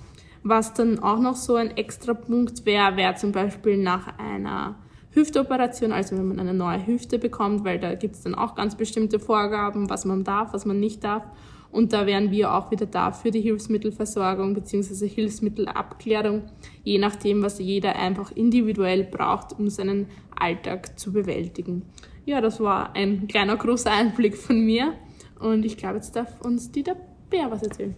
Was 0.43 0.73
dann 0.73 0.99
auch 0.99 1.19
noch 1.19 1.35
so 1.35 1.55
ein 1.55 1.75
extra 1.75 2.13
Punkt 2.13 2.65
wäre, 2.65 2.97
wäre 2.97 3.15
zum 3.15 3.31
Beispiel 3.31 3.77
nach 3.77 4.19
einer 4.19 4.75
Hüftoperation, 5.11 5.91
also 5.91 6.17
wenn 6.17 6.27
man 6.27 6.39
eine 6.39 6.53
neue 6.53 6.85
Hüfte 6.85 7.17
bekommt, 7.17 7.63
weil 7.63 7.79
da 7.79 7.95
gibt 7.95 8.15
es 8.15 8.21
dann 8.21 8.35
auch 8.35 8.53
ganz 8.53 8.75
bestimmte 8.75 9.19
Vorgaben, 9.19 9.89
was 9.89 10.05
man 10.05 10.23
darf, 10.23 10.53
was 10.53 10.65
man 10.65 10.79
nicht 10.79 11.03
darf. 11.03 11.23
Und 11.71 11.93
da 11.93 12.05
wären 12.05 12.31
wir 12.31 12.53
auch 12.53 12.71
wieder 12.71 12.85
da 12.85 13.11
für 13.11 13.31
die 13.31 13.41
Hilfsmittelversorgung 13.41 14.53
bzw. 14.53 15.07
Hilfsmittelabklärung, 15.07 16.43
je 16.83 16.99
nachdem, 16.99 17.41
was 17.41 17.59
jeder 17.59 17.95
einfach 17.97 18.31
individuell 18.31 19.03
braucht, 19.03 19.57
um 19.57 19.69
seinen 19.69 20.07
Alltag 20.39 20.97
zu 20.99 21.11
bewältigen. 21.11 21.83
Ja, 22.25 22.41
das 22.41 22.59
war 22.59 22.95
ein 22.95 23.27
kleiner 23.27 23.55
großer 23.55 23.91
Einblick 23.91 24.35
von 24.35 24.59
mir 24.65 24.93
und 25.39 25.65
ich 25.65 25.77
glaube, 25.77 25.95
jetzt 25.95 26.15
darf 26.15 26.41
uns 26.41 26.71
Dieter 26.71 26.95
Bär 27.29 27.51
was 27.51 27.63
erzählen. 27.63 27.95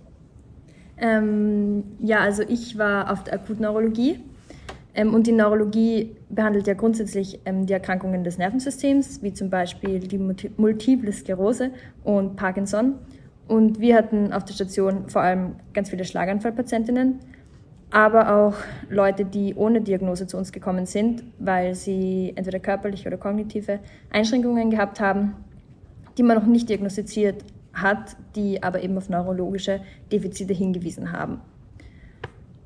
Ähm, 0.97 1.83
ja, 1.99 2.19
also 2.19 2.43
ich 2.43 2.77
war 2.77 3.11
auf 3.11 3.23
der 3.23 3.35
Akutneurologie 3.35 4.19
ähm, 4.95 5.13
und 5.13 5.27
die 5.27 5.31
Neurologie 5.31 6.15
behandelt 6.29 6.65
ja 6.65 6.73
grundsätzlich 6.73 7.39
ähm, 7.45 7.67
die 7.67 7.73
Erkrankungen 7.73 8.23
des 8.23 8.39
Nervensystems, 8.39 9.21
wie 9.21 9.31
zum 9.31 9.49
Beispiel 9.49 9.99
die 9.99 10.17
Multiple 10.17 11.11
Sklerose 11.13 11.71
und 12.03 12.35
Parkinson. 12.35 12.95
Und 13.47 13.79
wir 13.79 13.95
hatten 13.95 14.33
auf 14.33 14.43
der 14.43 14.53
Station 14.53 15.07
vor 15.07 15.21
allem 15.21 15.55
ganz 15.73 15.91
viele 15.91 16.03
Schlaganfallpatientinnen, 16.03 17.19
aber 17.89 18.33
auch 18.33 18.53
Leute, 18.89 19.23
die 19.25 19.55
ohne 19.55 19.81
Diagnose 19.81 20.27
zu 20.27 20.37
uns 20.37 20.51
gekommen 20.51 20.85
sind, 20.85 21.23
weil 21.39 21.73
sie 21.73 22.33
entweder 22.35 22.59
körperliche 22.59 23.07
oder 23.07 23.17
kognitive 23.17 23.79
Einschränkungen 24.09 24.69
gehabt 24.69 24.99
haben, 24.99 25.35
die 26.17 26.23
man 26.23 26.37
noch 26.37 26.45
nicht 26.45 26.69
diagnostiziert 26.69 27.43
hat, 27.73 28.17
die 28.35 28.61
aber 28.61 28.81
eben 28.83 28.97
auf 28.97 29.09
neurologische 29.09 29.81
Defizite 30.11 30.53
hingewiesen 30.53 31.11
haben. 31.11 31.39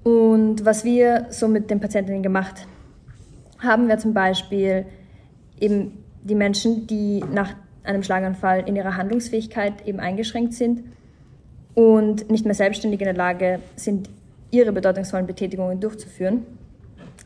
Und 0.04 0.66
was 0.66 0.84
wir 0.84 1.28
so 1.30 1.48
mit 1.48 1.70
den 1.70 1.80
Patientinnen 1.80 2.24
gemacht 2.24 2.66
haben, 3.60 3.88
wir 3.88 4.00
zum 4.00 4.14
Beispiel 4.14 4.86
eben 5.60 6.04
die 6.24 6.36
Menschen, 6.36 6.88
die 6.88 7.24
nach 7.32 7.54
einem 7.84 8.02
Schlaganfall 8.02 8.68
in 8.68 8.76
ihrer 8.76 8.98
Handlungsfähigkeit 8.98 9.86
eben 9.88 10.00
eingeschränkt 10.00 10.54
sind 10.54 10.84
und 11.76 12.30
nicht 12.32 12.46
mehr 12.46 12.56
selbstständig 12.56 13.02
in 13.02 13.06
der 13.06 13.16
Lage 13.16 13.60
sind, 13.76 14.10
ihre 14.52 14.72
bedeutungsvollen 14.72 15.26
Betätigungen 15.26 15.80
durchzuführen. 15.80 16.46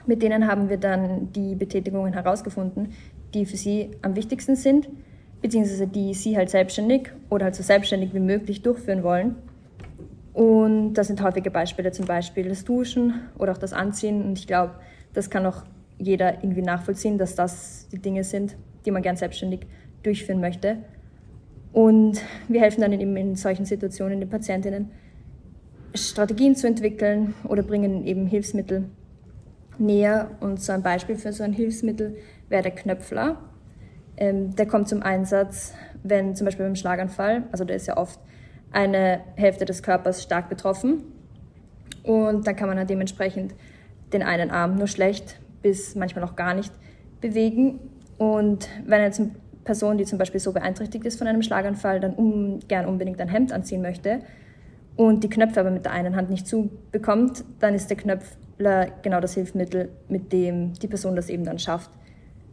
Mit 0.06 0.22
denen 0.22 0.48
haben 0.48 0.70
wir 0.70 0.78
dann 0.78 1.32
die 1.34 1.56
Betätigungen 1.56 2.14
herausgefunden, 2.14 2.94
die 3.34 3.46
für 3.46 3.58
sie 3.58 3.92
am 4.02 4.16
wichtigsten 4.16 4.56
sind, 4.56 4.88
beziehungsweise 5.42 5.88
die 5.88 6.14
sie 6.14 6.38
halt 6.38 6.50
selbstständig 6.50 7.10
oder 7.30 7.46
halt 7.46 7.56
so 7.56 7.64
selbstständig 7.64 8.14
wie 8.14 8.20
möglich 8.20 8.62
durchführen 8.62 9.04
wollen. 9.04 9.36
Und 10.34 10.94
das 10.94 11.08
sind 11.08 11.22
häufige 11.24 11.50
Beispiele, 11.50 11.92
zum 11.92 12.06
Beispiel 12.06 12.50
das 12.50 12.66
Duschen 12.66 13.14
oder 13.38 13.54
auch 13.54 13.58
das 13.58 13.74
Anziehen. 13.74 14.24
Und 14.24 14.38
ich 14.38 14.48
glaube, 14.48 14.74
das 15.14 15.30
kann 15.30 15.46
auch 15.46 15.64
jeder 15.98 16.44
irgendwie 16.44 16.62
nachvollziehen, 16.62 17.18
dass 17.18 17.36
das 17.36 17.88
die 17.92 18.00
Dinge 18.00 18.24
sind, 18.24 18.56
die 18.86 18.92
man 18.92 19.02
gern 19.02 19.16
selbstständig 19.16 19.62
durchführen 20.04 20.42
möchte. 20.42 20.78
Und 21.72 22.22
wir 22.48 22.62
helfen 22.62 22.82
dann 22.82 22.94
eben 22.94 23.16
in 23.18 23.36
solchen 23.36 23.66
Situationen 23.66 24.20
den 24.20 24.30
Patientinnen, 24.30 24.92
Strategien 25.96 26.56
zu 26.56 26.68
entwickeln 26.68 27.34
oder 27.44 27.64
bringen 27.64 28.06
eben 28.06 28.28
Hilfsmittel 28.28 28.90
näher. 29.78 30.32
Und 30.40 30.62
so 30.62 30.72
ein 30.72 30.84
Beispiel 30.84 31.16
für 31.16 31.34
so 31.34 31.44
ein 31.44 31.54
Hilfsmittel 31.54 32.18
wäre 32.50 32.64
der 32.64 32.72
Knöpfler. 32.72 33.38
Ähm, 34.18 34.56
der 34.56 34.66
kommt 34.66 34.88
zum 34.88 35.02
Einsatz, 35.02 35.74
wenn 36.04 36.36
zum 36.36 36.46
Beispiel 36.46 36.66
beim 36.66 36.76
Schlaganfall, 36.76 37.44
also 37.52 37.66
der 37.66 37.76
ist 37.76 37.88
ja 37.88 37.98
oft 37.98 38.20
eine 38.72 39.22
Hälfte 39.36 39.66
des 39.66 39.84
Körpers 39.84 40.24
stark 40.24 40.50
betroffen. 40.50 41.04
Und 42.04 42.46
dann 42.46 42.56
kann 42.56 42.68
man 42.68 42.78
dann 42.78 42.88
dementsprechend 42.88 43.56
den 44.14 44.22
einen 44.22 44.52
Arm 44.52 44.76
nur 44.76 44.88
schlecht 44.88 45.40
bis 45.62 45.96
manchmal 45.96 46.24
auch 46.24 46.36
gar 46.36 46.54
nicht 46.54 46.72
bewegen. 47.22 47.80
Und 48.18 48.70
wenn 48.86 49.02
jetzt 49.02 49.20
eine 49.20 49.32
Person, 49.64 49.98
die 49.98 50.06
zum 50.06 50.20
Beispiel 50.20 50.40
so 50.40 50.54
beeinträchtigt 50.54 51.06
ist 51.06 51.18
von 51.18 51.28
einem 51.28 51.42
Schlaganfall, 51.42 52.00
dann 52.00 52.14
um, 52.14 52.60
gern 52.68 52.86
unbedingt 52.86 53.20
ein 53.20 53.28
Hemd 53.28 53.52
anziehen 53.52 53.82
möchte 53.82 54.22
und 54.96 55.24
die 55.24 55.30
Knöpfe 55.30 55.60
aber 55.60 55.72
mit 55.72 55.86
der 55.86 55.92
einen 55.92 56.16
Hand 56.16 56.30
nicht 56.30 56.48
zubekommt, 56.48 57.44
dann 57.60 57.74
ist 57.74 57.90
der 57.90 57.98
Knöpfler 57.98 58.88
genau 59.02 59.20
das 59.20 59.34
Hilfsmittel, 59.34 59.90
mit 60.08 60.32
dem 60.32 60.74
die 60.74 60.88
Person 60.88 61.16
das 61.16 61.30
eben 61.30 61.44
dann 61.44 61.60
schafft, 61.60 61.92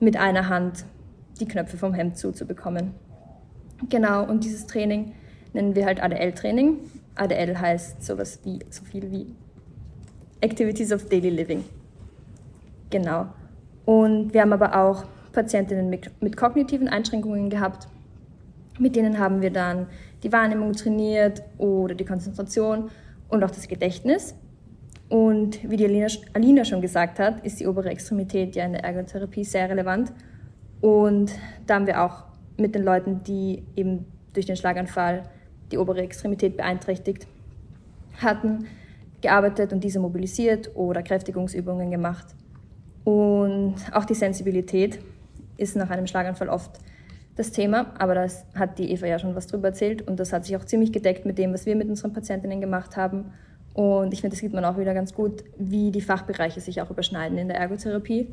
mit 0.01 0.17
einer 0.17 0.49
Hand 0.49 0.85
die 1.41 1.47
Knöpfe 1.47 1.77
vom 1.77 1.95
Hemd 1.95 2.19
zuzubekommen. 2.19 2.93
Genau, 3.89 4.25
und 4.25 4.45
dieses 4.45 4.67
Training 4.67 5.13
nennen 5.53 5.75
wir 5.75 5.87
halt 5.87 6.03
ADL-Training. 6.03 6.79
ADL 7.15 7.59
heißt 7.59 8.03
sowas 8.03 8.41
wie, 8.45 8.61
so 8.71 8.85
viel 8.85 9.11
wie 9.11 9.27
Activities 10.41 10.93
of 10.93 11.09
Daily 11.09 11.31
Living. 11.31 11.65
Genau. 12.91 13.27
Und 13.85 14.35
wir 14.35 14.43
haben 14.43 14.53
aber 14.53 14.77
auch 14.77 15.05
Patientinnen 15.33 15.89
mit, 15.89 16.11
mit 16.23 16.37
kognitiven 16.37 16.89
Einschränkungen 16.89 17.51
gehabt. 17.51 17.89
Mit 18.79 18.97
denen 18.97 19.19
haben 19.19 19.43
wir 19.43 19.51
dann 19.51 19.87
die 20.23 20.33
Wahrnehmung 20.33 20.73
trainiert 20.73 21.43
oder 21.59 21.95
die 21.95 22.05
Konzentration 22.05 22.91
und 23.29 23.45
auch 23.45 23.51
das 23.51 23.69
Gedächtnis. 23.69 24.35
Und 25.09 25.69
wie 25.69 25.77
die 25.77 25.85
Alina, 25.85 26.07
Alina 26.33 26.65
schon 26.65 26.81
gesagt 26.81 27.19
hat, 27.19 27.45
ist 27.45 27.61
die 27.61 27.67
obere 27.67 27.91
Extremität 27.91 28.57
ja 28.57 28.65
in 28.65 28.73
der 28.73 28.85
Ergotherapie 28.85 29.45
sehr 29.45 29.69
relevant. 29.69 30.13
Und 30.81 31.33
da 31.67 31.75
haben 31.75 31.87
wir 31.87 32.03
auch 32.03 32.25
mit 32.57 32.75
den 32.75 32.83
Leuten, 32.83 33.23
die 33.25 33.63
eben 33.77 34.07
durch 34.33 34.47
den 34.47 34.57
Schlaganfall 34.57 35.25
die 35.71 35.79
obere 35.79 36.01
Extremität 36.01 36.57
beeinträchtigt 36.57 37.27
hatten, 38.21 38.67
gearbeitet 39.21 39.73
und 39.73 39.85
diese 39.85 40.01
mobilisiert 40.01 40.71
oder 40.75 41.03
Kräftigungsübungen 41.03 41.91
gemacht. 41.91 42.27
Und 43.05 43.77
auch 43.93 44.05
die 44.05 44.15
Sensibilität 44.15 44.99
ist 45.57 45.77
nach 45.77 45.91
einem 45.91 46.07
Schlaganfall 46.07 46.49
oft 46.49 46.79
das 47.37 47.51
Thema, 47.51 47.95
aber 47.99 48.15
das 48.15 48.45
hat 48.55 48.79
die 48.79 48.91
Eva 48.93 49.07
ja 49.07 49.19
schon 49.19 49.35
was 49.35 49.47
drüber 49.47 49.69
erzählt 49.69 50.07
und 50.07 50.21
das 50.21 50.33
hat 50.33 50.45
sich 50.45 50.57
auch 50.57 50.65
ziemlich 50.65 50.93
gedeckt 50.93 51.25
mit 51.25 51.39
dem, 51.39 51.53
was 51.55 51.65
wir 51.65 51.77
mit 51.77 51.89
unseren 51.89 52.13
Patientinnen 52.13 52.61
gemacht 52.61 52.97
haben. 52.97 53.33
Und 53.75 54.13
ich 54.13 54.21
finde, 54.21 54.35
das 54.35 54.41
sieht 54.41 54.53
man 54.53 54.65
auch 54.67 54.79
wieder 54.79 54.93
ganz 54.93 55.15
gut, 55.15 55.45
wie 55.57 55.91
die 55.91 56.03
Fachbereiche 56.03 56.61
sich 56.61 56.83
auch 56.83 56.91
überschneiden 56.91 57.39
in 57.39 57.49
der 57.49 57.57
Ergotherapie. 57.57 58.29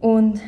Und 0.00 0.38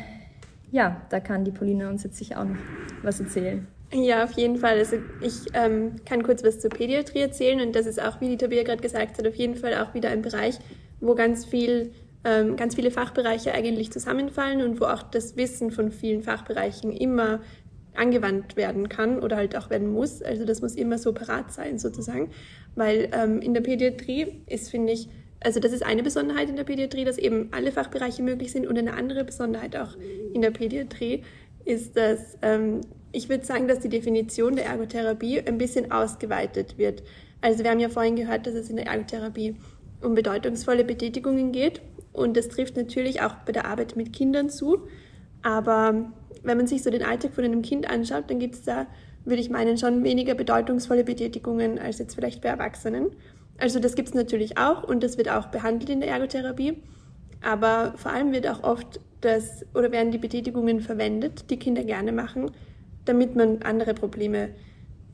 ja, 0.71 1.01
da 1.09 1.19
kann 1.19 1.45
die 1.45 1.51
Pauline 1.51 1.89
uns 1.89 2.03
jetzt 2.03 2.17
sicher 2.17 2.39
auch 2.39 2.45
noch 2.45 2.57
was 3.01 3.19
erzählen. 3.19 3.67
Ja, 3.93 4.25
auf 4.25 4.33
jeden 4.33 4.57
Fall. 4.57 4.77
Also 4.77 4.97
ich 5.21 5.47
ähm, 5.53 5.95
kann 6.05 6.21
kurz 6.21 6.43
was 6.43 6.59
zur 6.59 6.69
Pädiatrie 6.69 7.21
erzählen 7.21 7.61
und 7.61 7.75
das 7.75 7.85
ist 7.85 8.01
auch, 8.01 8.19
wie 8.19 8.27
die 8.27 8.37
Tabea 8.37 8.63
gerade 8.63 8.81
gesagt 8.81 9.17
hat, 9.17 9.25
auf 9.25 9.35
jeden 9.35 9.55
Fall 9.55 9.73
auch 9.75 9.93
wieder 9.93 10.09
ein 10.09 10.21
Bereich, 10.21 10.59
wo 10.99 11.15
ganz 11.15 11.45
viel, 11.45 11.91
ähm, 12.27 12.57
ganz 12.57 12.75
viele 12.75 12.91
Fachbereiche 12.91 13.53
eigentlich 13.53 13.91
zusammenfallen 13.91 14.61
und 14.61 14.81
wo 14.81 14.85
auch 14.85 15.01
das 15.01 15.37
Wissen 15.37 15.71
von 15.71 15.91
vielen 15.91 16.23
Fachbereichen 16.23 16.91
immer 16.91 17.39
angewandt 17.95 18.57
werden 18.57 18.89
kann 18.89 19.19
oder 19.19 19.37
halt 19.37 19.55
auch 19.55 19.69
werden 19.69 19.91
muss. 19.91 20.21
Also 20.21 20.45
das 20.45 20.61
muss 20.61 20.75
immer 20.75 20.97
so 20.97 21.13
parat 21.13 21.53
sein 21.53 21.79
sozusagen, 21.79 22.29
weil 22.75 23.09
ähm, 23.13 23.41
in 23.41 23.53
der 23.53 23.61
Pädiatrie 23.61 24.41
ist, 24.45 24.69
finde 24.69 24.93
ich, 24.93 25.07
also 25.39 25.59
das 25.59 25.71
ist 25.71 25.85
eine 25.85 26.03
Besonderheit 26.03 26.49
in 26.49 26.57
der 26.57 26.65
Pädiatrie, 26.65 27.05
dass 27.05 27.17
eben 27.17 27.47
alle 27.51 27.71
Fachbereiche 27.71 28.21
möglich 28.21 28.51
sind 28.51 28.67
und 28.67 28.77
eine 28.77 28.93
andere 28.93 29.23
Besonderheit 29.23 29.77
auch 29.77 29.95
in 30.33 30.41
der 30.41 30.51
Pädiatrie 30.51 31.23
ist, 31.63 31.95
dass 31.95 32.37
ähm, 32.41 32.81
ich 33.13 33.29
würde 33.29 33.45
sagen, 33.45 33.69
dass 33.69 33.79
die 33.79 33.89
Definition 33.89 34.57
der 34.57 34.65
Ergotherapie 34.65 35.39
ein 35.39 35.57
bisschen 35.57 35.91
ausgeweitet 35.91 36.77
wird. 36.77 37.03
Also 37.39 37.63
wir 37.63 37.71
haben 37.71 37.79
ja 37.79 37.89
vorhin 37.89 38.17
gehört, 38.17 38.47
dass 38.47 38.53
es 38.53 38.69
in 38.69 38.75
der 38.75 38.87
Ergotherapie 38.87 39.55
um 40.01 40.13
bedeutungsvolle 40.13 40.83
Betätigungen 40.83 41.51
geht 41.51 41.81
und 42.17 42.35
das 42.35 42.47
trifft 42.49 42.75
natürlich 42.75 43.21
auch 43.21 43.35
bei 43.45 43.51
der 43.51 43.65
Arbeit 43.65 43.95
mit 43.95 44.13
Kindern 44.13 44.49
zu. 44.49 44.87
Aber 45.43 46.11
wenn 46.43 46.57
man 46.57 46.67
sich 46.67 46.83
so 46.83 46.89
den 46.89 47.03
Alltag 47.03 47.33
von 47.33 47.43
einem 47.43 47.61
Kind 47.61 47.89
anschaut, 47.89 48.25
dann 48.29 48.39
gibt 48.39 48.55
es 48.55 48.63
da, 48.63 48.87
würde 49.25 49.41
ich 49.41 49.49
meinen, 49.49 49.77
schon 49.77 50.03
weniger 50.03 50.33
bedeutungsvolle 50.33 51.03
Betätigungen 51.03 51.79
als 51.79 51.99
jetzt 51.99 52.15
vielleicht 52.15 52.41
bei 52.41 52.49
Erwachsenen. 52.49 53.11
Also 53.57 53.79
das 53.79 53.95
gibt 53.95 54.09
es 54.09 54.13
natürlich 54.13 54.57
auch 54.57 54.83
und 54.83 55.03
das 55.03 55.17
wird 55.17 55.29
auch 55.29 55.47
behandelt 55.47 55.89
in 55.89 55.99
der 55.99 56.09
Ergotherapie. 56.09 56.81
Aber 57.41 57.93
vor 57.97 58.11
allem 58.11 58.31
wird 58.31 58.47
auch 58.47 58.63
oft 58.63 58.99
das 59.21 59.65
oder 59.73 59.91
werden 59.91 60.11
die 60.11 60.17
Betätigungen 60.17 60.81
verwendet, 60.81 61.49
die 61.49 61.57
Kinder 61.57 61.83
gerne 61.83 62.11
machen, 62.11 62.51
damit 63.05 63.35
man 63.35 63.61
andere 63.63 63.93
Probleme 63.93 64.49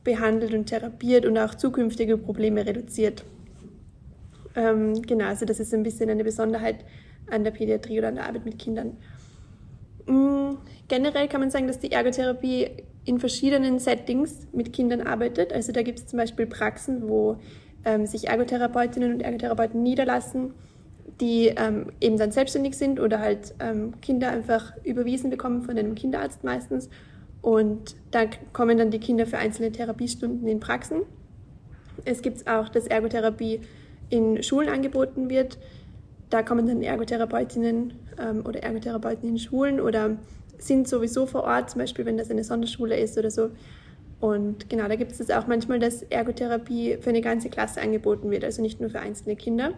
behandelt 0.04 0.52
und 0.54 0.66
therapiert 0.66 1.26
und 1.26 1.38
auch 1.38 1.54
zukünftige 1.54 2.18
Probleme 2.18 2.66
reduziert. 2.66 3.24
Ähm, 4.56 5.02
genau, 5.02 5.26
also 5.26 5.44
das 5.44 5.60
ist 5.60 5.74
ein 5.74 5.82
bisschen 5.82 6.10
eine 6.10 6.24
Besonderheit 6.24 6.84
an 7.30 7.44
der 7.44 7.50
Pädiatrie 7.50 7.98
oder 7.98 8.08
an 8.08 8.16
der 8.16 8.26
Arbeit 8.26 8.44
mit 8.44 8.58
Kindern. 8.58 8.96
Mhm, 10.06 10.58
generell 10.88 11.28
kann 11.28 11.40
man 11.40 11.50
sagen, 11.50 11.66
dass 11.66 11.78
die 11.78 11.92
Ergotherapie 11.92 12.68
in 13.04 13.18
verschiedenen 13.18 13.78
Settings 13.78 14.46
mit 14.52 14.72
Kindern 14.72 15.00
arbeitet. 15.00 15.52
Also 15.52 15.72
da 15.72 15.82
gibt 15.82 15.98
es 15.98 16.06
zum 16.06 16.18
Beispiel 16.18 16.46
Praxen, 16.46 17.08
wo 17.08 17.38
ähm, 17.84 18.06
sich 18.06 18.28
Ergotherapeutinnen 18.28 19.14
und 19.14 19.20
Ergotherapeuten 19.20 19.82
niederlassen, 19.82 20.54
die 21.20 21.48
ähm, 21.48 21.92
eben 22.00 22.16
dann 22.16 22.32
selbstständig 22.32 22.76
sind 22.76 23.00
oder 23.00 23.20
halt 23.20 23.54
ähm, 23.60 24.00
Kinder 24.00 24.30
einfach 24.30 24.72
überwiesen 24.84 25.30
bekommen 25.30 25.62
von 25.62 25.78
einem 25.78 25.94
Kinderarzt 25.94 26.44
meistens 26.44 26.88
und 27.44 27.94
da 28.10 28.24
kommen 28.54 28.78
dann 28.78 28.90
die 28.90 28.98
Kinder 28.98 29.26
für 29.26 29.36
einzelne 29.36 29.70
Therapiestunden 29.70 30.48
in 30.48 30.60
Praxen. 30.60 31.02
Es 32.06 32.22
gibt 32.22 32.48
auch, 32.48 32.70
dass 32.70 32.86
Ergotherapie 32.86 33.60
in 34.10 34.42
Schulen 34.42 34.68
angeboten 34.68 35.28
wird. 35.30 35.58
Da 36.30 36.42
kommen 36.42 36.66
dann 36.66 36.82
Ergotherapeutinnen 36.82 37.92
ähm, 38.18 38.44
oder 38.46 38.62
Ergotherapeuten 38.62 39.28
in 39.28 39.38
Schulen 39.38 39.80
oder 39.80 40.16
sind 40.58 40.88
sowieso 40.88 41.26
vor 41.26 41.44
Ort, 41.44 41.70
zum 41.70 41.80
Beispiel 41.80 42.06
wenn 42.06 42.16
das 42.16 42.30
eine 42.30 42.44
Sonderschule 42.44 42.96
ist 42.96 43.18
oder 43.18 43.30
so. 43.30 43.50
Und 44.20 44.70
genau, 44.70 44.88
da 44.88 44.96
gibt 44.96 45.12
es 45.12 45.30
auch 45.30 45.46
manchmal, 45.46 45.78
dass 45.78 46.02
Ergotherapie 46.02 46.96
für 47.00 47.10
eine 47.10 47.20
ganze 47.20 47.50
Klasse 47.50 47.80
angeboten 47.82 48.30
wird, 48.30 48.44
also 48.44 48.62
nicht 48.62 48.80
nur 48.80 48.90
für 48.90 49.00
einzelne 49.00 49.36
Kinder. 49.36 49.74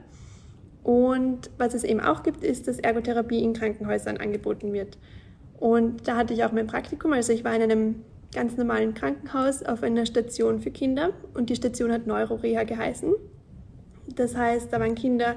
Und 0.84 1.50
was 1.58 1.74
es 1.74 1.82
eben 1.82 2.00
auch 2.00 2.22
gibt, 2.22 2.44
ist, 2.44 2.68
dass 2.68 2.78
Ergotherapie 2.78 3.42
in 3.42 3.54
Krankenhäusern 3.54 4.18
angeboten 4.18 4.72
wird. 4.72 4.98
Und 5.58 6.06
da 6.06 6.16
hatte 6.16 6.32
ich 6.32 6.44
auch 6.44 6.52
mein 6.52 6.68
Praktikum. 6.68 7.12
Also 7.12 7.32
ich 7.32 7.42
war 7.42 7.56
in 7.56 7.62
einem 7.62 8.04
ganz 8.32 8.56
normalen 8.56 8.94
Krankenhaus 8.94 9.64
auf 9.64 9.82
einer 9.82 10.06
Station 10.06 10.60
für 10.60 10.70
Kinder 10.70 11.10
und 11.34 11.50
die 11.50 11.56
Station 11.56 11.90
hat 11.90 12.06
Neuroreha 12.06 12.64
geheißen. 12.64 13.14
Das 14.16 14.36
heißt, 14.36 14.72
da 14.72 14.80
waren 14.80 14.94
Kinder, 14.94 15.36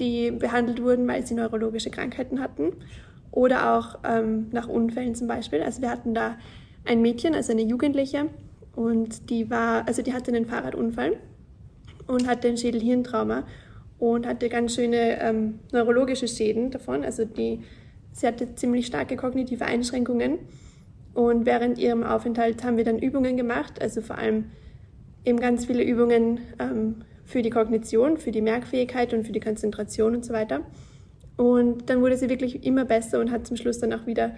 die 0.00 0.30
behandelt 0.30 0.82
wurden, 0.82 1.06
weil 1.08 1.26
sie 1.26 1.34
neurologische 1.34 1.90
Krankheiten 1.90 2.40
hatten 2.40 2.72
oder 3.30 3.74
auch 3.74 3.98
ähm, 4.04 4.48
nach 4.52 4.68
Unfällen 4.68 5.14
zum 5.14 5.28
Beispiel. 5.28 5.62
Also 5.62 5.82
wir 5.82 5.90
hatten 5.90 6.14
da 6.14 6.36
ein 6.84 7.02
Mädchen, 7.02 7.34
also 7.34 7.52
eine 7.52 7.62
Jugendliche 7.62 8.26
und 8.74 9.30
die 9.30 9.50
war, 9.50 9.86
also 9.86 10.02
die 10.02 10.12
hatte 10.12 10.32
einen 10.32 10.46
Fahrradunfall 10.46 11.16
und 12.06 12.28
hatte 12.28 12.48
ein 12.48 12.56
Schädelhirntrauma 12.56 13.44
und 13.98 14.26
hatte 14.26 14.48
ganz 14.48 14.74
schöne 14.74 15.20
ähm, 15.20 15.60
neurologische 15.72 16.28
Schäden 16.28 16.70
davon. 16.70 17.04
Also 17.04 17.24
die 17.24 17.60
Sie 18.16 18.26
hatte 18.26 18.54
ziemlich 18.54 18.86
starke 18.86 19.14
kognitive 19.14 19.66
Einschränkungen 19.66 20.38
und 21.12 21.44
während 21.44 21.76
ihrem 21.76 22.02
Aufenthalt 22.02 22.64
haben 22.64 22.78
wir 22.78 22.84
dann 22.84 22.98
Übungen 22.98 23.36
gemacht, 23.36 23.82
also 23.82 24.00
vor 24.00 24.16
allem 24.16 24.46
eben 25.26 25.38
ganz 25.38 25.66
viele 25.66 25.84
Übungen 25.84 26.40
ähm, 26.58 27.02
für 27.26 27.42
die 27.42 27.50
Kognition, 27.50 28.16
für 28.16 28.30
die 28.30 28.40
Merkfähigkeit 28.40 29.12
und 29.12 29.24
für 29.26 29.32
die 29.32 29.40
Konzentration 29.40 30.14
und 30.14 30.24
so 30.24 30.32
weiter. 30.32 30.62
Und 31.36 31.90
dann 31.90 32.00
wurde 32.00 32.16
sie 32.16 32.30
wirklich 32.30 32.64
immer 32.64 32.84
besser 32.84 33.20
und 33.20 33.30
hat 33.30 33.46
zum 33.46 33.56
Schluss 33.56 33.78
dann 33.78 33.92
auch 33.92 34.06
wieder 34.06 34.34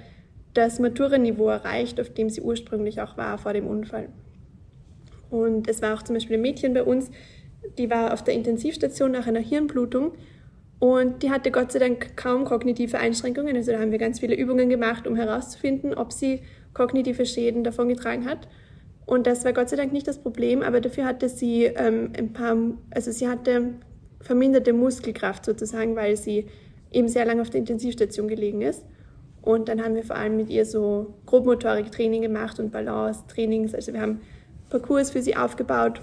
das 0.55 0.81
Matura-Niveau 0.81 1.48
erreicht, 1.48 2.01
auf 2.01 2.11
dem 2.11 2.31
sie 2.31 2.40
ursprünglich 2.40 3.01
auch 3.01 3.16
war 3.16 3.38
vor 3.38 3.53
dem 3.53 3.66
Unfall. 3.66 4.09
Und 5.31 5.68
es 5.68 5.83
war 5.83 5.94
auch 5.94 6.03
zum 6.03 6.14
Beispiel 6.14 6.37
ein 6.37 6.42
Mädchen 6.42 6.74
bei 6.74 6.83
uns, 6.83 7.11
die 7.77 7.90
war 7.90 8.12
auf 8.12 8.24
der 8.24 8.35
Intensivstation 8.35 9.12
nach 9.12 9.27
einer 9.27 9.40
Hirnblutung 9.40 10.12
und 10.79 11.22
die 11.22 11.31
hatte 11.31 11.51
Gott 11.51 11.72
sei 11.72 11.81
Dank 11.81 12.16
kaum 12.16 12.44
kognitive 12.44 12.98
Einschränkungen. 12.98 13.57
Also 13.57 13.72
da 13.72 13.81
haben 13.81 13.90
wir 13.90 13.98
ganz 13.98 14.20
viele 14.20 14.35
Übungen 14.35 14.68
gemacht, 14.68 15.07
um 15.07 15.16
herauszufinden, 15.16 15.92
ob 15.94 16.12
sie 16.12 16.40
kognitive 16.72 17.27
Schäden 17.27 17.64
davongetragen 17.64 18.27
hat. 18.27 18.48
Und 19.08 19.26
das 19.26 19.42
war 19.46 19.54
Gott 19.54 19.70
sei 19.70 19.76
Dank 19.76 19.90
nicht 19.94 20.06
das 20.06 20.18
Problem, 20.18 20.60
aber 20.60 20.82
dafür 20.82 21.06
hatte 21.06 21.30
sie 21.30 21.64
ähm, 21.64 22.12
ein 22.14 22.34
paar, 22.34 22.58
also 22.90 23.10
sie 23.10 23.26
hatte 23.26 23.72
verminderte 24.20 24.74
Muskelkraft 24.74 25.46
sozusagen, 25.46 25.96
weil 25.96 26.14
sie 26.18 26.44
eben 26.92 27.08
sehr 27.08 27.24
lange 27.24 27.40
auf 27.40 27.48
der 27.48 27.60
Intensivstation 27.60 28.28
gelegen 28.28 28.60
ist. 28.60 28.84
Und 29.40 29.70
dann 29.70 29.82
haben 29.82 29.94
wir 29.94 30.02
vor 30.04 30.16
allem 30.16 30.36
mit 30.36 30.50
ihr 30.50 30.66
so 30.66 31.14
Grobmotorik-Training 31.24 32.20
gemacht 32.20 32.60
und 32.60 32.70
Balance-Trainings. 32.70 33.74
Also 33.74 33.94
wir 33.94 34.02
haben 34.02 34.20
Parcours 34.68 35.10
für 35.10 35.22
sie 35.22 35.34
aufgebaut, 35.34 36.02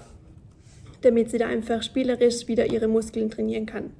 damit 1.02 1.30
sie 1.30 1.38
da 1.38 1.46
einfach 1.46 1.84
spielerisch 1.84 2.48
wieder 2.48 2.66
ihre 2.66 2.88
Muskeln 2.88 3.30
trainieren 3.30 3.66
kann. 3.66 3.92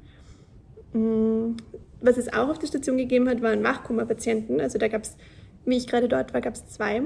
Mm, 0.94 1.56
was 2.00 2.16
es 2.16 2.32
auch 2.32 2.48
auf 2.48 2.58
der 2.58 2.66
Station 2.66 2.96
gegeben 2.96 3.28
hat, 3.28 3.40
waren 3.40 3.62
Wachkoma-Patienten. 3.62 4.60
Also 4.60 4.78
da 4.78 4.88
gab 4.88 5.02
es, 5.02 5.16
wie 5.64 5.76
ich 5.76 5.86
gerade 5.86 6.08
dort 6.08 6.34
war, 6.34 6.40
gab 6.40 6.54
es 6.54 6.66
zwei. 6.66 7.02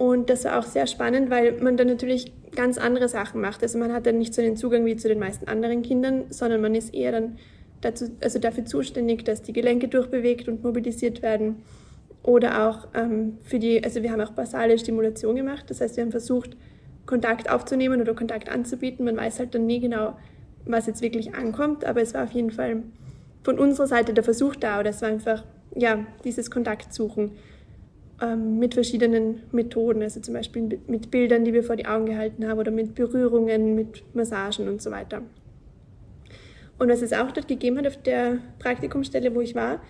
Und 0.00 0.30
das 0.30 0.46
war 0.46 0.58
auch 0.58 0.62
sehr 0.62 0.86
spannend, 0.86 1.28
weil 1.28 1.60
man 1.60 1.76
dann 1.76 1.88
natürlich 1.88 2.32
ganz 2.56 2.78
andere 2.78 3.06
Sachen 3.06 3.42
macht. 3.42 3.62
Also 3.62 3.76
man 3.76 3.92
hat 3.92 4.06
dann 4.06 4.16
nicht 4.16 4.32
so 4.32 4.40
den 4.40 4.56
Zugang 4.56 4.86
wie 4.86 4.96
zu 4.96 5.08
den 5.08 5.18
meisten 5.18 5.46
anderen 5.46 5.82
Kindern, 5.82 6.24
sondern 6.30 6.62
man 6.62 6.74
ist 6.74 6.94
eher 6.94 7.12
dann 7.12 7.36
dazu, 7.82 8.06
also 8.22 8.38
dafür 8.38 8.64
zuständig, 8.64 9.26
dass 9.26 9.42
die 9.42 9.52
Gelenke 9.52 9.88
durchbewegt 9.88 10.48
und 10.48 10.64
mobilisiert 10.64 11.20
werden. 11.20 11.56
Oder 12.22 12.66
auch 12.66 12.88
ähm, 12.94 13.36
für 13.42 13.58
die, 13.58 13.84
also 13.84 14.02
wir 14.02 14.10
haben 14.10 14.22
auch 14.22 14.30
basale 14.30 14.78
Stimulation 14.78 15.36
gemacht. 15.36 15.66
Das 15.68 15.82
heißt, 15.82 15.98
wir 15.98 16.04
haben 16.04 16.12
versucht, 16.12 16.56
Kontakt 17.04 17.50
aufzunehmen 17.50 18.00
oder 18.00 18.14
Kontakt 18.14 18.48
anzubieten. 18.48 19.04
Man 19.04 19.18
weiß 19.18 19.38
halt 19.38 19.54
dann 19.54 19.66
nie 19.66 19.80
genau, 19.80 20.16
was 20.64 20.86
jetzt 20.86 21.02
wirklich 21.02 21.34
ankommt, 21.34 21.84
aber 21.84 22.00
es 22.00 22.14
war 22.14 22.24
auf 22.24 22.32
jeden 22.32 22.52
Fall 22.52 22.84
von 23.42 23.58
unserer 23.58 23.86
Seite 23.86 24.14
der 24.14 24.24
Versuch 24.24 24.56
da 24.56 24.80
oder 24.80 24.88
es 24.88 25.02
war 25.02 25.10
einfach, 25.10 25.44
ja, 25.76 26.06
dieses 26.24 26.50
Kontaktsuchen 26.50 27.32
ähm, 28.20 28.58
mit 28.58 28.74
verschiedenen 28.74 29.42
Methoden, 29.52 30.02
also 30.02 30.20
zum 30.20 30.34
Beispiel 30.34 30.78
mit 30.86 31.10
Bildern, 31.10 31.44
die 31.44 31.52
wir 31.52 31.64
vor 31.64 31.76
die 31.76 31.86
Augen 31.86 32.06
gehalten 32.06 32.46
haben 32.46 32.58
oder 32.58 32.70
mit 32.70 32.94
Berührungen, 32.94 33.74
mit 33.74 34.02
Massagen 34.14 34.68
und 34.68 34.82
so 34.82 34.90
weiter. 34.90 35.22
Und 36.78 36.88
was 36.88 37.02
es 37.02 37.12
auch 37.12 37.30
dort 37.30 37.48
gegeben 37.48 37.78
hat 37.78 37.86
auf 37.86 38.02
der 38.02 38.38
Praktikumsstelle, 38.58 39.34
wo 39.34 39.40
ich 39.40 39.54
war, 39.54 39.82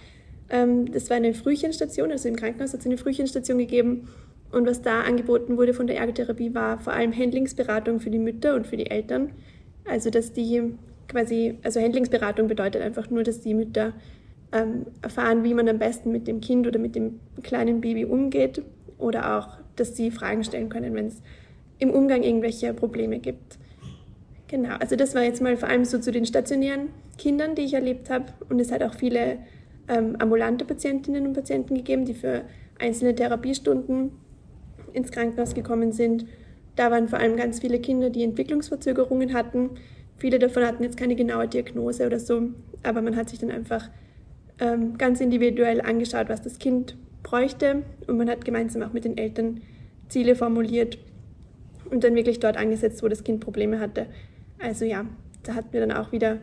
ähm, 0.50 0.90
das 0.90 1.08
war 1.08 1.16
eine 1.16 1.34
Frühchenstation, 1.34 2.10
also 2.10 2.28
im 2.28 2.36
Krankenhaus 2.36 2.72
hat 2.72 2.80
es 2.80 2.86
eine 2.86 2.98
Frühchenstation 2.98 3.58
gegeben. 3.58 4.08
Und 4.50 4.66
was 4.66 4.82
da 4.82 5.02
angeboten 5.02 5.56
wurde 5.56 5.74
von 5.74 5.86
der 5.86 5.96
Ergotherapie 5.98 6.54
war 6.54 6.78
vor 6.78 6.92
allem 6.92 7.16
Handlingsberatung 7.16 8.00
für 8.00 8.10
die 8.10 8.18
Mütter 8.18 8.56
und 8.56 8.66
für 8.66 8.76
die 8.76 8.90
Eltern, 8.90 9.30
also 9.84 10.10
dass 10.10 10.32
die 10.32 10.74
quasi, 11.06 11.58
also 11.62 11.80
Handlingsberatung 11.80 12.48
bedeutet 12.48 12.82
einfach 12.82 13.10
nur, 13.10 13.22
dass 13.22 13.40
die 13.40 13.54
Mütter 13.54 13.92
ähm, 14.52 14.86
erfahren, 15.02 15.44
wie 15.44 15.54
man 15.54 15.68
am 15.68 15.78
besten 15.78 16.12
mit 16.12 16.26
dem 16.26 16.40
Kind 16.40 16.66
oder 16.66 16.78
mit 16.78 16.94
dem 16.94 17.20
kleinen 17.42 17.80
Baby 17.80 18.04
umgeht 18.04 18.62
oder 18.98 19.38
auch, 19.38 19.48
dass 19.76 19.96
sie 19.96 20.10
Fragen 20.10 20.44
stellen 20.44 20.68
können, 20.68 20.94
wenn 20.94 21.06
es 21.06 21.22
im 21.78 21.90
Umgang 21.90 22.22
irgendwelche 22.22 22.74
Probleme 22.74 23.18
gibt. 23.18 23.58
Genau, 24.48 24.76
also 24.80 24.96
das 24.96 25.14
war 25.14 25.22
jetzt 25.22 25.40
mal 25.40 25.56
vor 25.56 25.68
allem 25.68 25.84
so 25.84 25.98
zu 25.98 26.10
den 26.10 26.26
stationären 26.26 26.88
Kindern, 27.18 27.54
die 27.54 27.62
ich 27.62 27.74
erlebt 27.74 28.10
habe. 28.10 28.26
Und 28.48 28.60
es 28.60 28.72
hat 28.72 28.82
auch 28.82 28.94
viele 28.94 29.38
ähm, 29.88 30.16
ambulante 30.18 30.64
Patientinnen 30.64 31.26
und 31.26 31.34
Patienten 31.34 31.74
gegeben, 31.76 32.04
die 32.04 32.14
für 32.14 32.42
einzelne 32.78 33.14
Therapiestunden 33.14 34.10
ins 34.92 35.12
Krankenhaus 35.12 35.54
gekommen 35.54 35.92
sind 35.92 36.26
da 36.80 36.90
waren 36.90 37.08
vor 37.08 37.18
allem 37.18 37.36
ganz 37.36 37.60
viele 37.60 37.78
Kinder, 37.78 38.08
die 38.08 38.22
Entwicklungsverzögerungen 38.22 39.34
hatten. 39.34 39.70
Viele 40.16 40.38
davon 40.38 40.64
hatten 40.64 40.82
jetzt 40.82 40.96
keine 40.96 41.14
genaue 41.14 41.46
Diagnose 41.46 42.06
oder 42.06 42.18
so, 42.18 42.48
aber 42.82 43.02
man 43.02 43.16
hat 43.16 43.28
sich 43.28 43.38
dann 43.38 43.50
einfach 43.50 43.90
ähm, 44.60 44.96
ganz 44.98 45.20
individuell 45.20 45.80
angeschaut, 45.80 46.28
was 46.28 46.42
das 46.42 46.58
Kind 46.58 46.96
bräuchte. 47.22 47.82
Und 48.06 48.16
man 48.16 48.28
hat 48.28 48.44
gemeinsam 48.44 48.82
auch 48.82 48.92
mit 48.92 49.04
den 49.04 49.18
Eltern 49.18 49.62
Ziele 50.08 50.36
formuliert 50.36 50.98
und 51.90 52.04
dann 52.04 52.14
wirklich 52.14 52.40
dort 52.40 52.56
angesetzt, 52.56 53.02
wo 53.02 53.08
das 53.08 53.24
Kind 53.24 53.40
Probleme 53.40 53.80
hatte. 53.80 54.06
Also 54.58 54.84
ja, 54.84 55.06
da 55.42 55.54
hatten 55.54 55.72
wir 55.72 55.80
dann 55.80 55.92
auch 55.92 56.12
wieder 56.12 56.38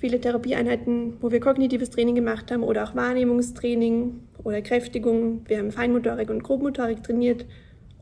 viele 0.00 0.20
Therapieeinheiten, 0.20 1.14
wo 1.20 1.30
wir 1.30 1.38
kognitives 1.40 1.90
Training 1.90 2.14
gemacht 2.14 2.50
haben 2.50 2.62
oder 2.62 2.84
auch 2.84 2.96
Wahrnehmungstraining 2.96 4.20
oder 4.42 4.60
Kräftigung. 4.62 5.42
Wir 5.46 5.58
haben 5.58 5.70
Feinmotorik 5.70 6.30
und 6.30 6.42
Grobmotorik 6.42 7.02
trainiert. 7.02 7.44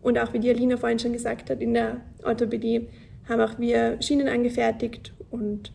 Und 0.00 0.18
auch 0.18 0.32
wie 0.32 0.38
die 0.38 0.48
Alina 0.48 0.78
vorhin 0.78 0.98
schon 0.98 1.12
gesagt 1.12 1.50
hat, 1.50 1.60
in 1.60 1.74
der 1.74 2.00
Orthopädie 2.24 2.88
haben 3.28 3.40
auch 3.40 3.58
wir 3.58 4.00
Schienen 4.00 4.28
angefertigt 4.28 5.12
und 5.30 5.72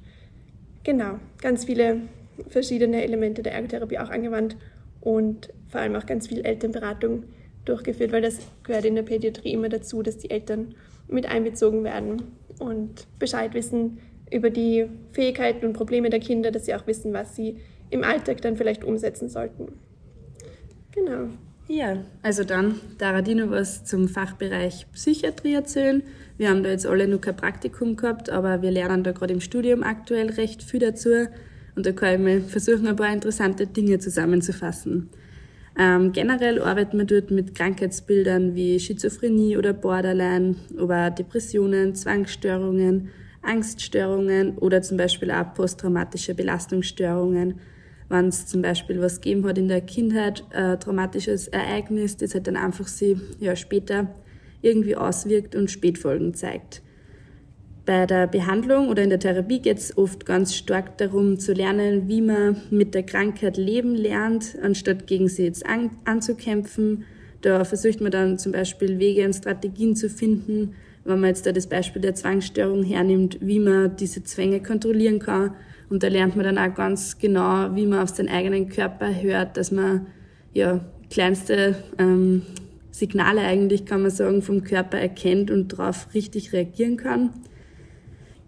genau, 0.83 1.19
ganz 1.41 1.65
viele 1.65 2.01
verschiedene 2.47 3.03
Elemente 3.03 3.43
der 3.43 3.53
Ergotherapie 3.53 3.99
auch 3.99 4.09
angewandt 4.09 4.57
und 5.01 5.53
vor 5.67 5.81
allem 5.81 5.95
auch 5.95 6.05
ganz 6.05 6.27
viel 6.27 6.45
Elternberatung 6.45 7.23
durchgeführt, 7.65 8.11
weil 8.11 8.21
das 8.21 8.39
gehört 8.63 8.85
in 8.85 8.95
der 8.95 9.03
Pädiatrie 9.03 9.53
immer 9.53 9.69
dazu, 9.69 10.01
dass 10.03 10.17
die 10.17 10.29
Eltern 10.29 10.75
mit 11.07 11.25
einbezogen 11.25 11.83
werden 11.83 12.23
und 12.59 13.07
Bescheid 13.19 13.53
wissen 13.53 13.99
über 14.31 14.49
die 14.49 14.87
Fähigkeiten 15.11 15.65
und 15.65 15.73
Probleme 15.73 16.09
der 16.09 16.19
Kinder, 16.19 16.51
dass 16.51 16.65
sie 16.65 16.75
auch 16.75 16.87
wissen, 16.87 17.13
was 17.13 17.35
sie 17.35 17.57
im 17.89 18.03
Alltag 18.03 18.41
dann 18.41 18.57
vielleicht 18.57 18.83
umsetzen 18.83 19.29
sollten. 19.29 19.73
Genau. 20.91 21.29
Ja, 21.67 22.03
also 22.21 22.43
dann 22.43 22.79
darf 22.99 23.27
ich 23.27 23.35
noch 23.35 23.49
was 23.49 23.85
zum 23.85 24.07
Fachbereich 24.07 24.85
Psychiatrie 24.93 25.53
erzählen. 25.53 26.03
Wir 26.37 26.49
haben 26.49 26.63
da 26.63 26.69
jetzt 26.69 26.85
alle 26.85 27.07
noch 27.07 27.21
kein 27.21 27.35
Praktikum 27.35 27.95
gehabt, 27.95 28.29
aber 28.29 28.61
wir 28.61 28.71
lernen 28.71 29.03
da 29.03 29.11
gerade 29.11 29.33
im 29.33 29.41
Studium 29.41 29.81
aktuell 29.81 30.29
recht 30.29 30.61
viel 30.61 30.79
dazu. 30.79 31.27
Und 31.75 31.85
da 31.85 31.91
kann 31.91 32.25
ich 32.27 32.43
versuchen, 32.45 32.87
ein 32.87 32.95
paar 32.95 33.13
interessante 33.13 33.67
Dinge 33.67 33.99
zusammenzufassen. 33.99 35.09
Ähm, 35.77 36.13
generell 36.13 36.61
arbeiten 36.61 36.97
wir 36.97 37.05
dort 37.05 37.31
mit 37.31 37.53
Krankheitsbildern 37.53 38.55
wie 38.55 38.79
Schizophrenie 38.79 39.57
oder 39.57 39.73
Borderline, 39.73 40.55
aber 40.77 41.09
Depressionen, 41.11 41.95
Zwangsstörungen, 41.95 43.09
Angststörungen 43.41 44.57
oder 44.57 44.81
zum 44.81 44.97
Beispiel 44.97 45.31
auch 45.31 45.53
posttraumatische 45.53 46.33
Belastungsstörungen. 46.33 47.59
Wenn 48.07 48.27
es 48.27 48.47
zum 48.47 48.61
Beispiel 48.61 49.01
was 49.01 49.19
gegeben 49.19 49.45
hat 49.45 49.57
in 49.57 49.67
der 49.67 49.81
Kindheit, 49.81 50.45
ein 50.51 50.79
traumatisches 50.79 51.49
Ereignis, 51.49 52.15
das 52.15 52.33
halt 52.33 52.47
dann 52.47 52.55
einfach 52.55 52.87
sie 52.87 53.17
ja, 53.39 53.55
später 53.55 54.15
irgendwie 54.61 54.95
auswirkt 54.95 55.55
und 55.55 55.69
Spätfolgen 55.69 56.33
zeigt. 56.33 56.81
Bei 57.85 58.07
der 58.07 58.25
Behandlung 58.25 58.89
oder 58.89 59.03
in 59.03 59.11
der 59.11 59.19
Therapie 59.19 59.59
geht 59.59 59.77
es 59.77 59.95
oft 59.95 60.25
ganz 60.25 60.55
stark 60.55 60.97
darum 60.97 61.37
zu 61.37 61.53
lernen, 61.53 62.07
wie 62.07 62.21
man 62.21 62.57
mit 62.71 62.95
der 62.95 63.03
Krankheit 63.03 63.57
leben 63.57 63.93
lernt, 63.93 64.57
anstatt 64.63 65.05
gegen 65.05 65.27
sie 65.27 65.43
jetzt 65.43 65.63
an, 65.67 65.91
anzukämpfen. 66.03 67.05
Da 67.41 67.63
versucht 67.63 68.01
man 68.01 68.11
dann 68.11 68.39
zum 68.39 68.53
Beispiel 68.53 68.97
Wege 68.97 69.23
und 69.23 69.33
Strategien 69.33 69.95
zu 69.95 70.09
finden, 70.09 70.73
wenn 71.03 71.19
man 71.19 71.29
jetzt 71.29 71.45
da 71.45 71.51
das 71.51 71.67
Beispiel 71.67 72.01
der 72.01 72.15
Zwangsstörung 72.15 72.83
hernimmt, 72.83 73.37
wie 73.41 73.59
man 73.59 73.95
diese 73.95 74.23
Zwänge 74.23 74.63
kontrollieren 74.63 75.19
kann. 75.19 75.51
Und 75.87 76.01
da 76.01 76.07
lernt 76.07 76.35
man 76.35 76.45
dann 76.45 76.57
auch 76.57 76.73
ganz 76.73 77.19
genau, 77.19 77.75
wie 77.75 77.85
man 77.85 77.99
auf 77.99 78.09
seinen 78.09 78.29
eigenen 78.29 78.67
Körper 78.67 79.13
hört, 79.21 79.57
dass 79.57 79.71
man 79.71 80.07
ja 80.53 80.83
kleinste 81.11 81.75
ähm, 81.99 82.41
Signale 82.89 83.41
eigentlich, 83.41 83.85
kann 83.85 84.01
man 84.01 84.09
sagen, 84.09 84.41
vom 84.41 84.63
Körper 84.63 84.97
erkennt 84.97 85.51
und 85.51 85.73
darauf 85.73 86.07
richtig 86.15 86.51
reagieren 86.51 86.97
kann. 86.97 87.29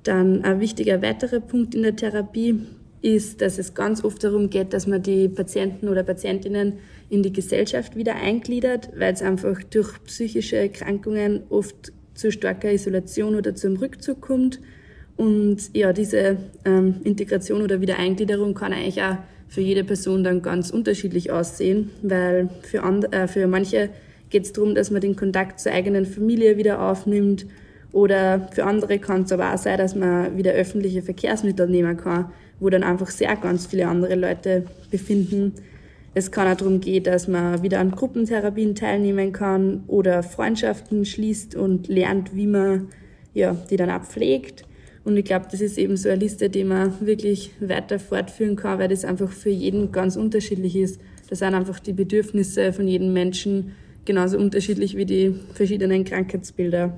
Dann 0.08 0.46
ein 0.46 0.62
wichtiger 0.62 1.02
weiterer 1.02 1.42
Punkt 1.42 1.76
in 1.76 1.84
der 1.84 1.96
Therapie 1.96 2.62
ist, 3.02 3.42
dass 3.42 3.60
es 3.60 3.74
ganz 3.74 4.06
oft 4.06 4.24
darum 4.24 4.50
geht, 4.50 4.72
dass 4.72 4.88
man 4.88 5.04
die 5.04 5.28
Patienten 5.28 5.90
oder 5.90 6.04
Patientinnen 6.04 6.74
in 7.10 7.24
die 7.24 7.34
Gesellschaft 7.34 7.98
wieder 7.98 8.16
eingliedert, 8.16 8.90
weil 8.98 9.14
es 9.14 9.22
einfach 9.22 9.62
durch 9.64 10.02
psychische 10.06 10.56
Erkrankungen 10.56 11.44
oft 11.50 11.92
zu 12.14 12.32
starker 12.32 12.72
Isolation 12.72 13.36
oder 13.36 13.54
zum 13.54 13.76
Rückzug 13.76 14.22
kommt. 14.22 14.62
Und 15.18 15.76
ja, 15.76 15.92
diese 15.92 16.38
ähm, 16.64 16.96
Integration 17.04 17.62
oder 17.62 17.82
Wiedereingliederung 17.82 18.54
kann 18.54 18.72
eigentlich 18.72 19.02
auch 19.02 19.18
für 19.50 19.62
jede 19.62 19.84
Person 19.84 20.24
dann 20.24 20.42
ganz 20.42 20.70
unterschiedlich 20.70 21.32
aussehen, 21.32 21.90
weil 22.02 22.50
für, 22.62 22.84
and, 22.84 23.14
äh, 23.14 23.28
für 23.28 23.46
manche 23.48 23.90
geht 24.30 24.46
es 24.46 24.54
darum, 24.54 24.74
dass 24.74 24.90
man 24.90 25.02
den 25.02 25.18
Kontakt 25.18 25.60
zur 25.60 25.74
eigenen 25.74 26.06
Familie 26.06 26.56
wieder 26.56 26.82
aufnimmt 26.82 27.46
oder 27.92 28.48
für 28.52 28.66
andere 28.66 29.00
kann 29.00 29.24
es 29.24 29.32
aber 29.32 29.54
auch 29.54 29.58
sein, 29.58 29.78
dass 29.78 29.96
man 29.96 30.38
wieder 30.38 30.52
öffentliche 30.52 31.02
Verkehrsmittel 31.02 31.68
nehmen 31.68 31.98
kann, 31.98 32.32
wo 32.60 32.70
dann 32.70 32.84
einfach 32.84 33.10
sehr 33.10 33.36
ganz 33.36 33.66
viele 33.68 33.88
andere 33.88 34.16
Leute 34.16 34.66
befinden. 34.92 35.54
Es 36.14 36.32
kann 36.32 36.52
auch 36.52 36.58
darum 36.58 36.82
gehen, 36.82 37.04
dass 37.04 37.28
man 37.28 37.62
wieder 37.62 37.80
an 37.80 37.92
Gruppentherapien 37.92 38.76
teilnehmen 38.76 39.32
kann 39.32 39.84
oder 39.88 40.24
Freundschaften 40.24 41.06
schließt 41.06 41.56
und 41.56 41.88
lernt, 41.88 42.36
wie 42.36 42.48
man 42.48 42.90
ja, 43.34 43.56
die 43.70 43.78
dann 43.78 43.90
abpflegt. 43.90 44.64
Und 45.04 45.16
ich 45.16 45.26
glaube, 45.26 45.46
das 45.50 45.62
ist 45.62 45.78
eben 45.78 45.96
so 45.96 46.10
eine 46.10 46.20
Liste, 46.20 46.50
die 46.50 46.64
man 46.64 46.94
wirklich 47.06 47.52
weiter 47.62 48.00
fortführen 48.00 48.56
kann, 48.56 48.80
weil 48.80 48.90
das 48.90 49.06
einfach 49.06 49.32
für 49.32 49.50
jeden 49.52 49.92
ganz 49.92 50.18
unterschiedlich 50.18 50.76
ist. 50.76 51.00
Das 51.30 51.40
sind 51.40 51.54
einfach 51.54 51.80
die 51.80 51.94
Bedürfnisse 51.94 52.74
von 52.74 52.88
jedem 52.88 53.14
Menschen 53.14 53.74
genauso 54.06 54.38
unterschiedlich 54.38 54.98
wie 54.98 55.06
die 55.06 55.36
verschiedenen 55.54 56.04
Krankheitsbilder. 56.04 56.98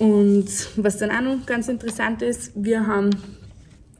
Und 0.00 0.48
was 0.76 0.96
dann 0.96 1.10
auch 1.10 1.20
noch 1.20 1.44
ganz 1.44 1.68
interessant 1.68 2.22
ist, 2.22 2.52
wir 2.54 2.86
haben 2.86 3.10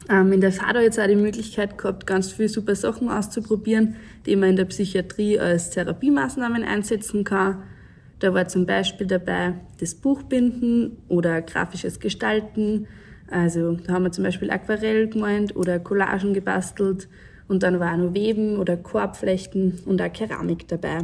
ähm, 0.09 0.33
in 0.33 0.41
der 0.41 0.51
FADO 0.51 0.81
jetzt 0.81 0.99
auch 0.99 1.07
die 1.07 1.15
Möglichkeit 1.15 1.77
gehabt, 1.77 2.07
ganz 2.07 2.33
viele 2.33 2.49
super 2.49 2.75
Sachen 2.75 3.11
auszuprobieren, 3.11 3.97
die 4.25 4.35
man 4.35 4.49
in 4.49 4.57
der 4.57 4.65
Psychiatrie 4.65 5.39
als 5.39 5.69
Therapiemaßnahmen 5.69 6.65
einsetzen 6.65 7.23
kann. 7.25 7.65
Da 8.19 8.33
war 8.33 8.49
zum 8.49 8.65
Beispiel 8.65 9.07
dabei 9.09 9.57
das 9.79 9.95
Buchbinden 9.95 10.97
oder 11.09 11.43
grafisches 11.43 12.01
Gestalten. 12.01 12.87
Also 13.31 13.75
da 13.75 13.93
haben 13.93 14.05
wir 14.05 14.13
zum 14.13 14.25
Beispiel 14.25 14.51
Aquarell 14.51 15.07
gemeint 15.07 15.55
oder 15.55 15.79
Collagen 15.79 16.33
gebastelt. 16.33 17.09
Und 17.47 17.63
dann 17.63 17.79
war 17.79 17.93
auch 17.93 17.99
noch 17.99 18.15
Weben 18.15 18.57
oder 18.57 18.79
Korbflechten 18.79 19.81
und 19.85 20.01
auch 20.01 20.11
Keramik 20.11 20.67
dabei. 20.67 21.01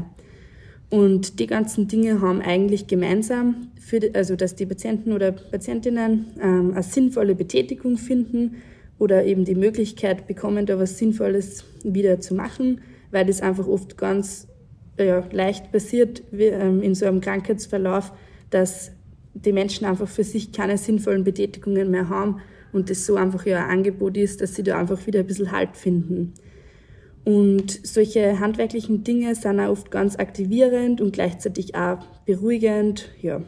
Und 0.89 1.41
die 1.41 1.47
ganzen 1.47 1.89
Dinge 1.89 2.21
haben 2.21 2.41
eigentlich 2.41 2.87
gemeinsam, 2.87 3.69
für, 3.81 4.01
also 4.15 4.37
dass 4.37 4.55
die 4.55 4.67
Patienten 4.67 5.13
oder 5.13 5.33
Patientinnen 5.33 6.27
ähm, 6.41 6.73
eine 6.73 6.83
sinnvolle 6.83 7.35
Betätigung 7.35 7.97
finden 7.99 8.57
oder 8.99 9.25
eben 9.25 9.45
die 9.45 9.55
Möglichkeit 9.55 10.27
bekommen, 10.27 10.67
da 10.67 10.79
was 10.79 10.99
Sinnvolles 10.99 11.65
wieder 11.83 12.21
zu 12.21 12.35
machen, 12.35 12.81
weil 13.11 13.27
das 13.27 13.43
einfach 13.43 13.67
oft 13.67 13.99
ganz 13.99 14.49
ja, 14.99 15.25
leicht 15.31 15.73
passiert 15.73 16.23
wie, 16.31 16.45
ähm, 16.45 16.83
in 16.83 16.95
so 16.95 17.07
einem 17.07 17.21
Krankheitsverlauf, 17.21 18.13
dass 18.51 18.93
die 19.35 19.53
Menschen 19.53 19.87
einfach 19.87 20.09
für 20.09 20.25
sich 20.25 20.53
keine 20.53 20.79
sinnvollen 20.79 21.25
Betätigungen 21.25 21.91
mehr 21.91 22.09
haben 22.09 22.41
und 22.73 22.91
das 22.91 23.05
so 23.07 23.17
einfach 23.17 23.45
ja 23.45 23.65
ein 23.65 23.79
Angebot 23.79 24.17
ist, 24.17 24.41
dass 24.41 24.55
sie 24.55 24.63
da 24.63 24.79
einfach 24.79 25.07
wieder 25.07 25.21
ein 25.21 25.27
bisschen 25.27 25.53
Halt 25.53 25.77
finden. 25.77 26.35
Und 27.27 27.85
solche 27.85 28.39
handwerklichen 28.39 29.03
Dinge 29.03 29.35
sind 29.35 29.59
auch 29.59 29.71
oft 29.71 29.91
ganz 29.91 30.17
aktivierend 30.17 31.01
und 31.01 31.13
gleichzeitig 31.13 31.75
auch 31.75 31.99
beruhigend. 32.25 33.11
Ja. 33.21 33.43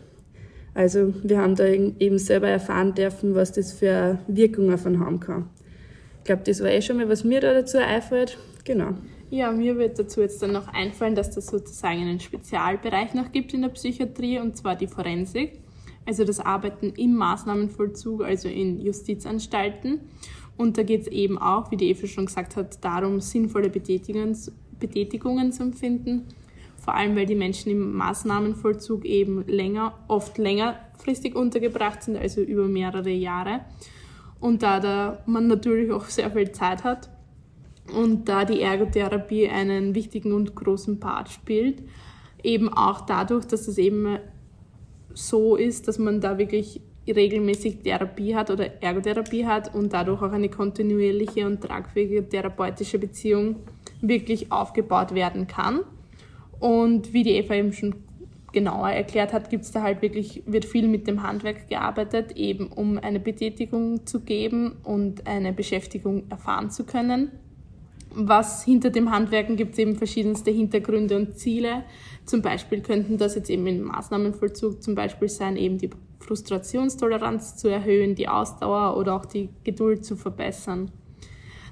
Also 0.75 1.15
wir 1.23 1.39
haben 1.39 1.55
da 1.55 1.65
eben 1.67 2.19
selber 2.19 2.49
erfahren 2.49 2.97
dürfen, 2.97 3.37
was 3.37 3.53
das 3.53 3.73
für 3.73 4.19
Wirkungen 4.27 4.71
davon 4.71 4.99
haben 4.99 5.21
kann. 5.21 5.49
Ich 6.19 6.25
glaube, 6.25 6.43
das 6.45 6.61
war 6.61 6.71
eh 6.71 6.83
schon 6.83 6.97
mal, 6.97 7.09
was 7.09 7.23
mir 7.23 7.41
da 7.41 7.55
dazu 7.55 7.79
einfällt. 7.79 8.37
Genau. 8.65 8.95
Ja, 9.31 9.53
mir 9.53 9.79
wird 9.79 9.97
dazu 9.97 10.23
jetzt 10.23 10.43
dann 10.43 10.53
noch 10.53 10.67
einfallen, 10.67 11.15
dass 11.15 11.31
das 11.31 11.47
sozusagen 11.47 12.01
einen 12.01 12.19
Spezialbereich 12.19 13.15
noch 13.15 13.31
gibt 13.31 13.55
in 13.55 13.63
der 13.63 13.69
Psychiatrie, 13.69 14.41
und 14.41 14.57
zwar 14.57 14.75
die 14.75 14.89
Forensik. 14.89 15.61
Also 16.05 16.25
das 16.25 16.41
Arbeiten 16.41 16.95
im 16.97 17.15
Maßnahmenvollzug, 17.15 18.25
also 18.25 18.49
in 18.49 18.81
Justizanstalten. 18.81 20.01
Und 20.59 20.77
da 20.77 20.83
geht 20.83 21.03
es 21.03 21.07
eben 21.07 21.39
auch, 21.39 21.71
wie 21.71 21.77
die 21.77 21.89
Eva 21.89 22.07
schon 22.07 22.27
gesagt 22.27 22.57
hat, 22.57 22.85
darum, 22.85 23.21
sinnvolle 23.21 23.71
Betätigungen, 23.71 24.37
Betätigungen 24.79 25.53
zu 25.53 25.63
empfinden. 25.63 26.27
Vor 26.77 26.95
allem, 26.95 27.17
weil 27.17 27.27
die 27.27 27.35
Menschen 27.35 27.71
im 27.71 27.95
Maßnahmenvollzug 27.97 29.05
eben 29.05 29.47
länger, 29.47 29.95
oft 30.09 30.37
längerfristig 30.37 31.35
untergebracht 31.35 32.03
sind, 32.03 32.17
also 32.17 32.41
über 32.41 32.67
mehrere 32.67 33.11
Jahre. 33.11 33.61
Und 34.41 34.63
da, 34.63 34.81
da 34.81 35.23
man 35.27 35.47
natürlich 35.47 35.93
auch 35.93 36.07
sehr 36.07 36.31
viel 36.31 36.51
Zeit 36.53 36.85
hat 36.85 37.09
und 37.97 38.29
da 38.29 38.45
die 38.45 38.61
Ergotherapie 38.61 39.49
einen 39.49 39.95
wichtigen 39.95 40.33
und 40.33 40.55
großen 40.55 41.01
Part 41.01 41.31
spielt, 41.31 41.83
eben 42.43 42.69
auch 42.69 43.03
dadurch, 43.03 43.47
dass 43.47 43.69
es 43.69 43.79
eben 43.79 44.19
so 45.15 45.57
ist, 45.57 45.89
dass 45.89 45.99
man 45.99 46.21
da 46.21 46.39
wirklich 46.39 46.81
regelmäßig 47.11 47.83
Therapie 47.83 48.35
hat 48.35 48.51
oder 48.51 48.83
Ergotherapie 48.83 49.47
hat 49.47 49.75
und 49.75 49.93
dadurch 49.93 50.23
auch 50.23 50.33
eine 50.33 50.49
kontinuierliche 50.49 51.47
und 51.47 51.61
tragfähige 51.61 52.29
therapeutische 52.29 52.99
Beziehung 52.99 53.57
wirklich 54.01 54.53
aufgebaut 54.53 55.15
werden 55.15 55.47
kann. 55.47 55.81
Und 56.61 57.13
wie 57.13 57.23
die 57.23 57.33
Eva 57.33 57.55
eben 57.55 57.73
schon 57.73 57.95
genauer 58.53 58.91
erklärt 58.91 59.33
hat, 59.33 59.51
gibt 59.51 59.73
da 59.75 59.83
halt 59.83 60.03
wirklich, 60.03 60.43
wird 60.47 60.65
viel 60.65 60.89
mit 60.89 61.07
dem 61.07 61.23
Handwerk 61.23 61.69
gearbeitet, 61.69 62.33
eben 62.33 62.69
um 62.69 62.99
eine 62.99 63.21
Betätigung 63.21 64.07
zu 64.07 64.21
geben 64.21 64.77
und 64.85 65.27
eine 65.27 65.53
Beschäftigung 65.53 66.25
erfahren 66.31 66.71
zu 66.71 66.85
können. 66.85 67.31
was 68.11 68.65
hinter 68.65 68.91
dem 68.91 69.11
Handwerken 69.11 69.57
gibt 69.57 69.73
es 69.73 69.79
eben 69.79 69.95
verschiedenste 69.97 70.51
Hintergründe 70.51 71.15
und 71.15 71.39
Ziele. 71.39 71.85
Zum 72.25 72.43
Beispiel 72.43 72.81
könnten 72.81 73.19
das 73.19 73.35
jetzt 73.35 73.51
eben 73.51 73.67
im 73.67 73.83
Maßnahmenvollzug 73.83 74.83
zum 74.83 74.95
Beispiel 74.95 75.29
sein, 75.29 75.57
eben 75.57 75.79
die 75.79 75.91
Frustrationstoleranz 76.21 77.57
zu 77.57 77.69
erhöhen, 77.69 78.15
die 78.15 78.29
Ausdauer 78.29 78.97
oder 78.97 79.15
auch 79.15 79.27
die 79.27 79.51
Geduld 79.65 80.05
zu 80.05 80.17
verbessern. 80.17 80.91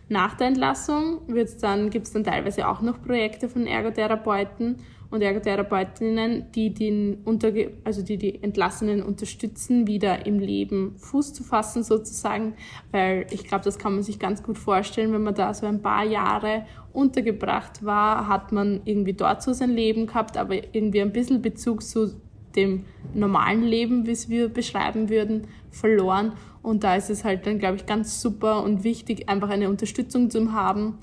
Nach 0.09 0.37
der 0.37 0.49
Entlassung 0.49 1.21
dann, 1.61 1.91
gibt 1.91 2.07
es 2.07 2.13
dann 2.13 2.23
teilweise 2.23 2.69
auch 2.69 2.81
noch 2.81 3.03
Projekte 3.03 3.49
von 3.49 3.67
Ergotherapeuten 3.67 4.77
und 5.11 5.23
Ergotherapeutinnen, 5.23 6.53
die, 6.53 6.73
den 6.73 7.23
Unterge 7.25 7.73
also 7.85 8.03
die 8.03 8.17
die 8.17 8.43
Entlassenen 8.43 9.03
unterstützen, 9.03 9.87
wieder 9.87 10.27
im 10.27 10.39
Leben 10.39 10.97
Fuß 10.97 11.33
zu 11.33 11.43
fassen 11.43 11.83
sozusagen, 11.83 12.55
weil 12.93 13.27
ich 13.31 13.45
glaube, 13.45 13.65
das 13.65 13.79
kann 13.79 13.95
man 13.95 14.03
sich 14.03 14.19
ganz 14.19 14.43
gut 14.43 14.59
vorstellen, 14.59 15.13
wenn 15.13 15.23
man 15.23 15.35
da 15.35 15.55
so 15.55 15.67
ein 15.67 15.83
paar 15.83 16.05
Jahre 16.05 16.67
untergebracht 16.93 17.85
war, 17.85 18.29
hat 18.29 18.53
man 18.53 18.81
irgendwie 18.85 19.13
dort 19.13 19.43
so 19.43 19.53
sein 19.53 19.71
Leben 19.71 20.07
gehabt, 20.07 20.37
aber 20.37 20.55
irgendwie 20.75 21.03
ein 21.03 21.13
bisschen 21.13 21.43
Bezug 21.43 21.83
zu 21.83 22.15
dem 22.57 22.85
normalen 23.15 23.63
Leben, 23.63 24.07
wie 24.07 24.13
es 24.13 24.29
wir 24.29 24.49
beschreiben 24.49 25.09
würden, 25.09 25.47
verloren. 25.71 26.33
Und 26.63 26.83
da 26.83 26.97
ist 26.97 27.11
es 27.11 27.25
halt 27.25 27.47
dann, 27.47 27.59
glaube 27.59 27.77
ich, 27.77 27.87
ganz 27.87 28.21
super 28.21 28.63
und 28.63 28.83
wichtig, 28.83 29.29
einfach 29.29 29.51
eine 29.51 29.69
Unterstützung 29.69 30.31
zu 30.31 30.53
haben, 30.53 30.99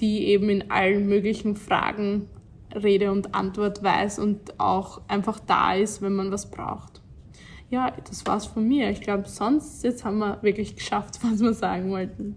die 0.00 0.26
eben 0.28 0.48
in 0.48 0.70
allen 0.70 1.06
möglichen 1.06 1.56
Fragen 1.56 2.28
Rede 2.74 3.10
und 3.10 3.34
Antwort 3.34 3.82
weiß 3.82 4.18
und 4.18 4.58
auch 4.58 5.02
einfach 5.08 5.38
da 5.40 5.74
ist, 5.74 6.00
wenn 6.00 6.14
man 6.14 6.30
was 6.30 6.50
braucht. 6.50 7.02
Ja, 7.68 7.92
das 8.08 8.26
war's 8.26 8.46
von 8.46 8.66
mir. 8.66 8.90
Ich 8.90 9.00
glaube, 9.00 9.28
sonst 9.28 9.82
jetzt 9.84 10.04
haben 10.04 10.18
wir 10.18 10.38
wirklich 10.42 10.76
geschafft, 10.76 11.18
was 11.22 11.40
wir 11.40 11.54
sagen 11.54 11.90
wollten. 11.90 12.36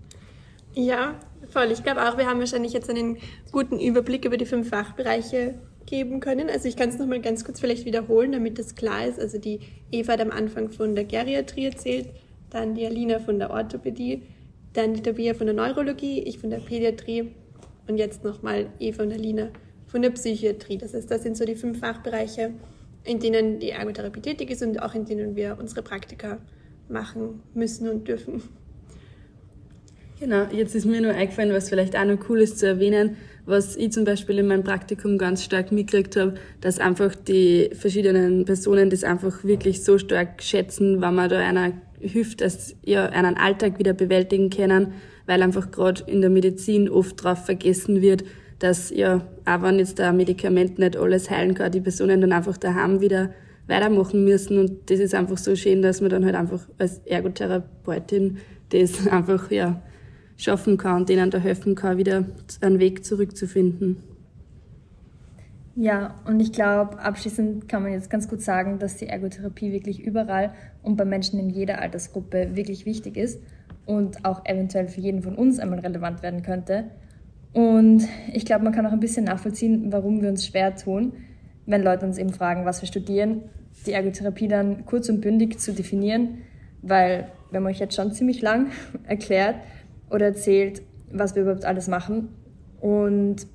Ja, 0.73 1.15
voll. 1.49 1.71
Ich 1.71 1.83
glaube 1.83 2.07
auch, 2.07 2.17
wir 2.17 2.25
haben 2.25 2.39
wahrscheinlich 2.39 2.73
jetzt 2.73 2.89
einen 2.89 3.17
guten 3.51 3.79
Überblick 3.79 4.25
über 4.25 4.37
die 4.37 4.45
fünf 4.45 4.69
Fachbereiche 4.69 5.55
geben 5.85 6.19
können. 6.19 6.49
Also 6.49 6.67
ich 6.67 6.75
kann 6.75 6.89
es 6.89 6.97
nochmal 6.97 7.21
ganz 7.21 7.43
kurz 7.43 7.59
vielleicht 7.59 7.85
wiederholen, 7.85 8.31
damit 8.31 8.57
das 8.59 8.75
klar 8.75 9.07
ist. 9.07 9.19
Also 9.19 9.37
die 9.37 9.59
Eva 9.91 10.13
hat 10.13 10.21
am 10.21 10.31
Anfang 10.31 10.69
von 10.69 10.95
der 10.95 11.05
Geriatrie 11.05 11.65
erzählt, 11.65 12.09
dann 12.49 12.75
die 12.75 12.85
Alina 12.85 13.19
von 13.19 13.39
der 13.39 13.51
Orthopädie, 13.51 14.23
dann 14.73 14.93
die 14.93 15.01
Tabia 15.01 15.33
von 15.33 15.47
der 15.47 15.55
Neurologie, 15.55 16.21
ich 16.21 16.39
von 16.39 16.49
der 16.49 16.59
Pädiatrie 16.59 17.31
und 17.87 17.97
jetzt 17.97 18.23
nochmal 18.23 18.67
Eva 18.79 19.03
und 19.03 19.13
Alina 19.13 19.49
von 19.87 20.01
der 20.01 20.09
Psychiatrie. 20.09 20.77
Das 20.77 20.93
heißt, 20.93 21.09
das 21.09 21.23
sind 21.23 21.37
so 21.37 21.45
die 21.45 21.55
fünf 21.55 21.79
Fachbereiche, 21.79 22.51
in 23.03 23.19
denen 23.19 23.59
die 23.59 23.69
Ergotherapie 23.69 24.21
tätig 24.21 24.49
ist 24.51 24.63
und 24.63 24.81
auch 24.81 24.95
in 24.95 25.05
denen 25.05 25.35
wir 25.35 25.57
unsere 25.59 25.81
Praktika 25.81 26.39
machen 26.89 27.41
müssen 27.53 27.87
und 27.89 28.07
dürfen. 28.07 28.41
Genau, 30.19 30.45
jetzt 30.51 30.75
ist 30.75 30.85
mir 30.85 31.01
nur 31.01 31.11
eingefallen, 31.11 31.53
was 31.53 31.69
vielleicht 31.69 31.95
auch 31.97 32.05
noch 32.05 32.29
cool 32.29 32.39
ist 32.39 32.57
zu 32.57 32.67
erwähnen, 32.67 33.17
was 33.45 33.75
ich 33.75 33.91
zum 33.91 34.05
Beispiel 34.05 34.39
in 34.39 34.47
meinem 34.47 34.63
Praktikum 34.63 35.17
ganz 35.17 35.43
stark 35.43 35.71
mitgekriegt 35.71 36.15
habe, 36.15 36.35
dass 36.61 36.79
einfach 36.79 37.15
die 37.15 37.69
verschiedenen 37.73 38.45
Personen 38.45 38.89
das 38.89 39.03
einfach 39.03 39.43
wirklich 39.43 39.83
so 39.83 39.97
stark 39.97 40.41
schätzen, 40.41 41.01
wenn 41.01 41.15
man 41.15 41.29
da 41.29 41.39
einer 41.39 41.73
hilft, 41.99 42.41
dass 42.41 42.75
ja 42.83 43.05
einen 43.07 43.37
Alltag 43.37 43.79
wieder 43.79 43.93
bewältigen 43.93 44.49
können, 44.49 44.93
weil 45.25 45.41
einfach 45.41 45.71
gerade 45.71 46.03
in 46.07 46.21
der 46.21 46.29
Medizin 46.29 46.89
oft 46.89 47.23
drauf 47.23 47.45
vergessen 47.45 48.01
wird, 48.01 48.23
dass 48.59 48.89
ja, 48.89 49.27
auch 49.45 49.61
wenn 49.61 49.79
jetzt 49.79 49.99
ein 49.99 50.17
Medikament 50.17 50.79
nicht 50.79 50.97
alles 50.97 51.29
heilen 51.29 51.53
kann, 51.53 51.71
die 51.71 51.81
Personen 51.81 52.21
dann 52.21 52.31
einfach 52.31 52.57
daheim 52.57 53.01
wieder 53.01 53.31
weitermachen 53.67 54.23
müssen. 54.23 54.59
Und 54.59 54.89
das 54.89 54.99
ist 54.99 55.15
einfach 55.15 55.37
so 55.37 55.55
schön, 55.55 55.81
dass 55.81 56.01
man 56.01 56.09
dann 56.09 56.25
halt 56.25 56.35
einfach 56.35 56.61
als 56.77 56.99
Ergotherapeutin 56.99 58.37
das 58.69 59.07
einfach, 59.07 59.51
ja, 59.51 59.81
schaffen 60.37 60.77
kann 60.77 60.97
und 60.97 61.09
denen 61.09 61.31
da 61.31 61.37
helfen 61.37 61.75
kann, 61.75 61.97
wieder 61.97 62.25
einen 62.61 62.79
Weg 62.79 63.05
zurückzufinden. 63.05 63.97
Ja, 65.77 66.15
und 66.25 66.39
ich 66.39 66.53
glaube, 66.53 66.99
abschließend 66.99 67.67
kann 67.67 67.83
man 67.83 67.91
jetzt 67.91 68.09
ganz 68.09 68.29
gut 68.29 68.41
sagen, 68.41 68.79
dass 68.79 68.95
die 68.95 69.07
Ergotherapie 69.07 69.73
wirklich 69.73 70.01
überall 70.01 70.53
und 70.83 70.95
bei 70.95 71.03
Menschen 71.03 71.37
in 71.37 71.49
jeder 71.49 71.81
Altersgruppe 71.81 72.55
wirklich 72.55 72.85
wichtig 72.85 73.17
ist 73.17 73.41
und 73.85 74.23
auch 74.23 74.45
eventuell 74.45 74.87
für 74.87 75.01
jeden 75.01 75.21
von 75.21 75.35
uns 75.35 75.59
einmal 75.59 75.79
relevant 75.79 76.23
werden 76.23 76.43
könnte. 76.43 76.85
Und 77.51 78.07
ich 78.33 78.45
glaube, 78.45 78.63
man 78.63 78.73
kann 78.73 78.85
auch 78.85 78.93
ein 78.93 79.01
bisschen 79.01 79.25
nachvollziehen, 79.25 79.91
warum 79.91 80.21
wir 80.21 80.29
uns 80.29 80.45
schwer 80.45 80.75
tun, 80.75 81.13
wenn 81.65 81.83
Leute 81.83 82.05
uns 82.05 82.17
eben 82.17 82.31
fragen, 82.31 82.63
was 82.63 82.81
wir 82.81 82.87
studieren, 82.87 83.41
die 83.85 83.91
Ergotherapie 83.91 84.47
dann 84.47 84.85
kurz 84.85 85.09
und 85.09 85.19
bündig 85.19 85.59
zu 85.59 85.73
definieren, 85.73 86.39
weil 86.81 87.27
wir 87.51 87.59
haben 87.59 87.65
euch 87.65 87.79
jetzt 87.79 87.95
schon 87.95 88.13
ziemlich 88.13 88.41
lang 88.41 88.67
erklärt 89.07 89.55
oder 90.09 90.27
erzählt, 90.27 90.81
was 91.11 91.35
wir 91.35 91.43
überhaupt 91.43 91.65
alles 91.65 91.87
machen. 91.87 92.29
Und 92.79 93.47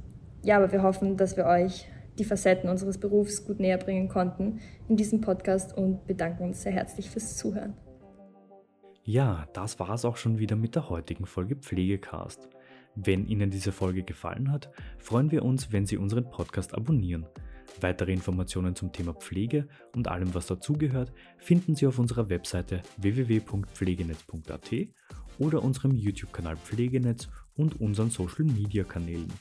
ja, 0.43 0.57
aber 0.57 0.73
wir 0.73 0.83
hoffen, 0.83 1.17
dass 1.17 1.37
wir 1.37 1.47
euch 1.47 1.87
die 2.19 2.25
Facetten 2.25 2.69
unseres 2.69 2.99
Berufs 2.99 3.45
gut 3.45 3.61
näher 3.61 3.79
bringen 3.79 4.09
konnten 4.09 4.61
in 4.89 4.97
diesem 4.97 5.21
Podcast 5.21 5.77
und 5.77 6.07
bedanken 6.07 6.45
uns 6.45 6.63
sehr 6.63 6.73
herzlich 6.73 7.11
fürs 7.11 7.37
Zuhören. 7.37 7.75
Ja, 9.05 9.47
das 9.55 9.79
war 9.81 9.91
es 9.91 10.05
auch 10.05 10.17
schon 10.17 10.39
wieder 10.39 10.57
mit 10.57 10.75
der 10.75 10.89
heutigen 10.89 11.27
Folge 11.27 11.57
Pflegecast. 11.57 12.49
Wenn 12.95 13.27
Ihnen 13.27 13.51
diese 13.51 13.73
Folge 13.73 14.03
gefallen 14.03 14.53
hat, 14.53 14.71
freuen 14.99 15.31
wir 15.31 15.45
uns, 15.45 15.73
wenn 15.73 15.87
Sie 15.87 15.97
unseren 15.97 16.29
Podcast 16.31 16.75
abonnieren. 16.75 17.27
Weitere 17.81 18.13
Informationen 18.13 18.75
zum 18.75 18.93
Thema 18.93 19.15
Pflege 19.15 19.69
und 19.95 20.09
allem, 20.09 20.35
was 20.35 20.47
dazugehört, 20.47 21.13
finden 21.39 21.77
Sie 21.77 21.87
auf 21.87 21.99
unserer 21.99 22.29
Webseite 22.29 22.83
www.pflegenetz.at 22.99 24.71
oder 25.41 25.65
unserem 25.65 25.97
YouTube-Kanal 25.97 26.57
Pflegenetz 26.57 27.29
und 27.57 27.81
unseren 27.81 28.11
Social-Media-Kanälen. 28.11 29.33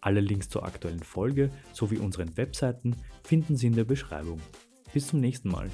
Alle 0.00 0.20
Links 0.20 0.48
zur 0.48 0.64
aktuellen 0.64 1.02
Folge 1.02 1.50
sowie 1.72 1.98
unseren 1.98 2.36
Webseiten 2.36 2.94
finden 3.24 3.56
Sie 3.56 3.66
in 3.66 3.74
der 3.74 3.84
Beschreibung. 3.84 4.40
Bis 4.92 5.08
zum 5.08 5.20
nächsten 5.20 5.48
Mal. 5.48 5.68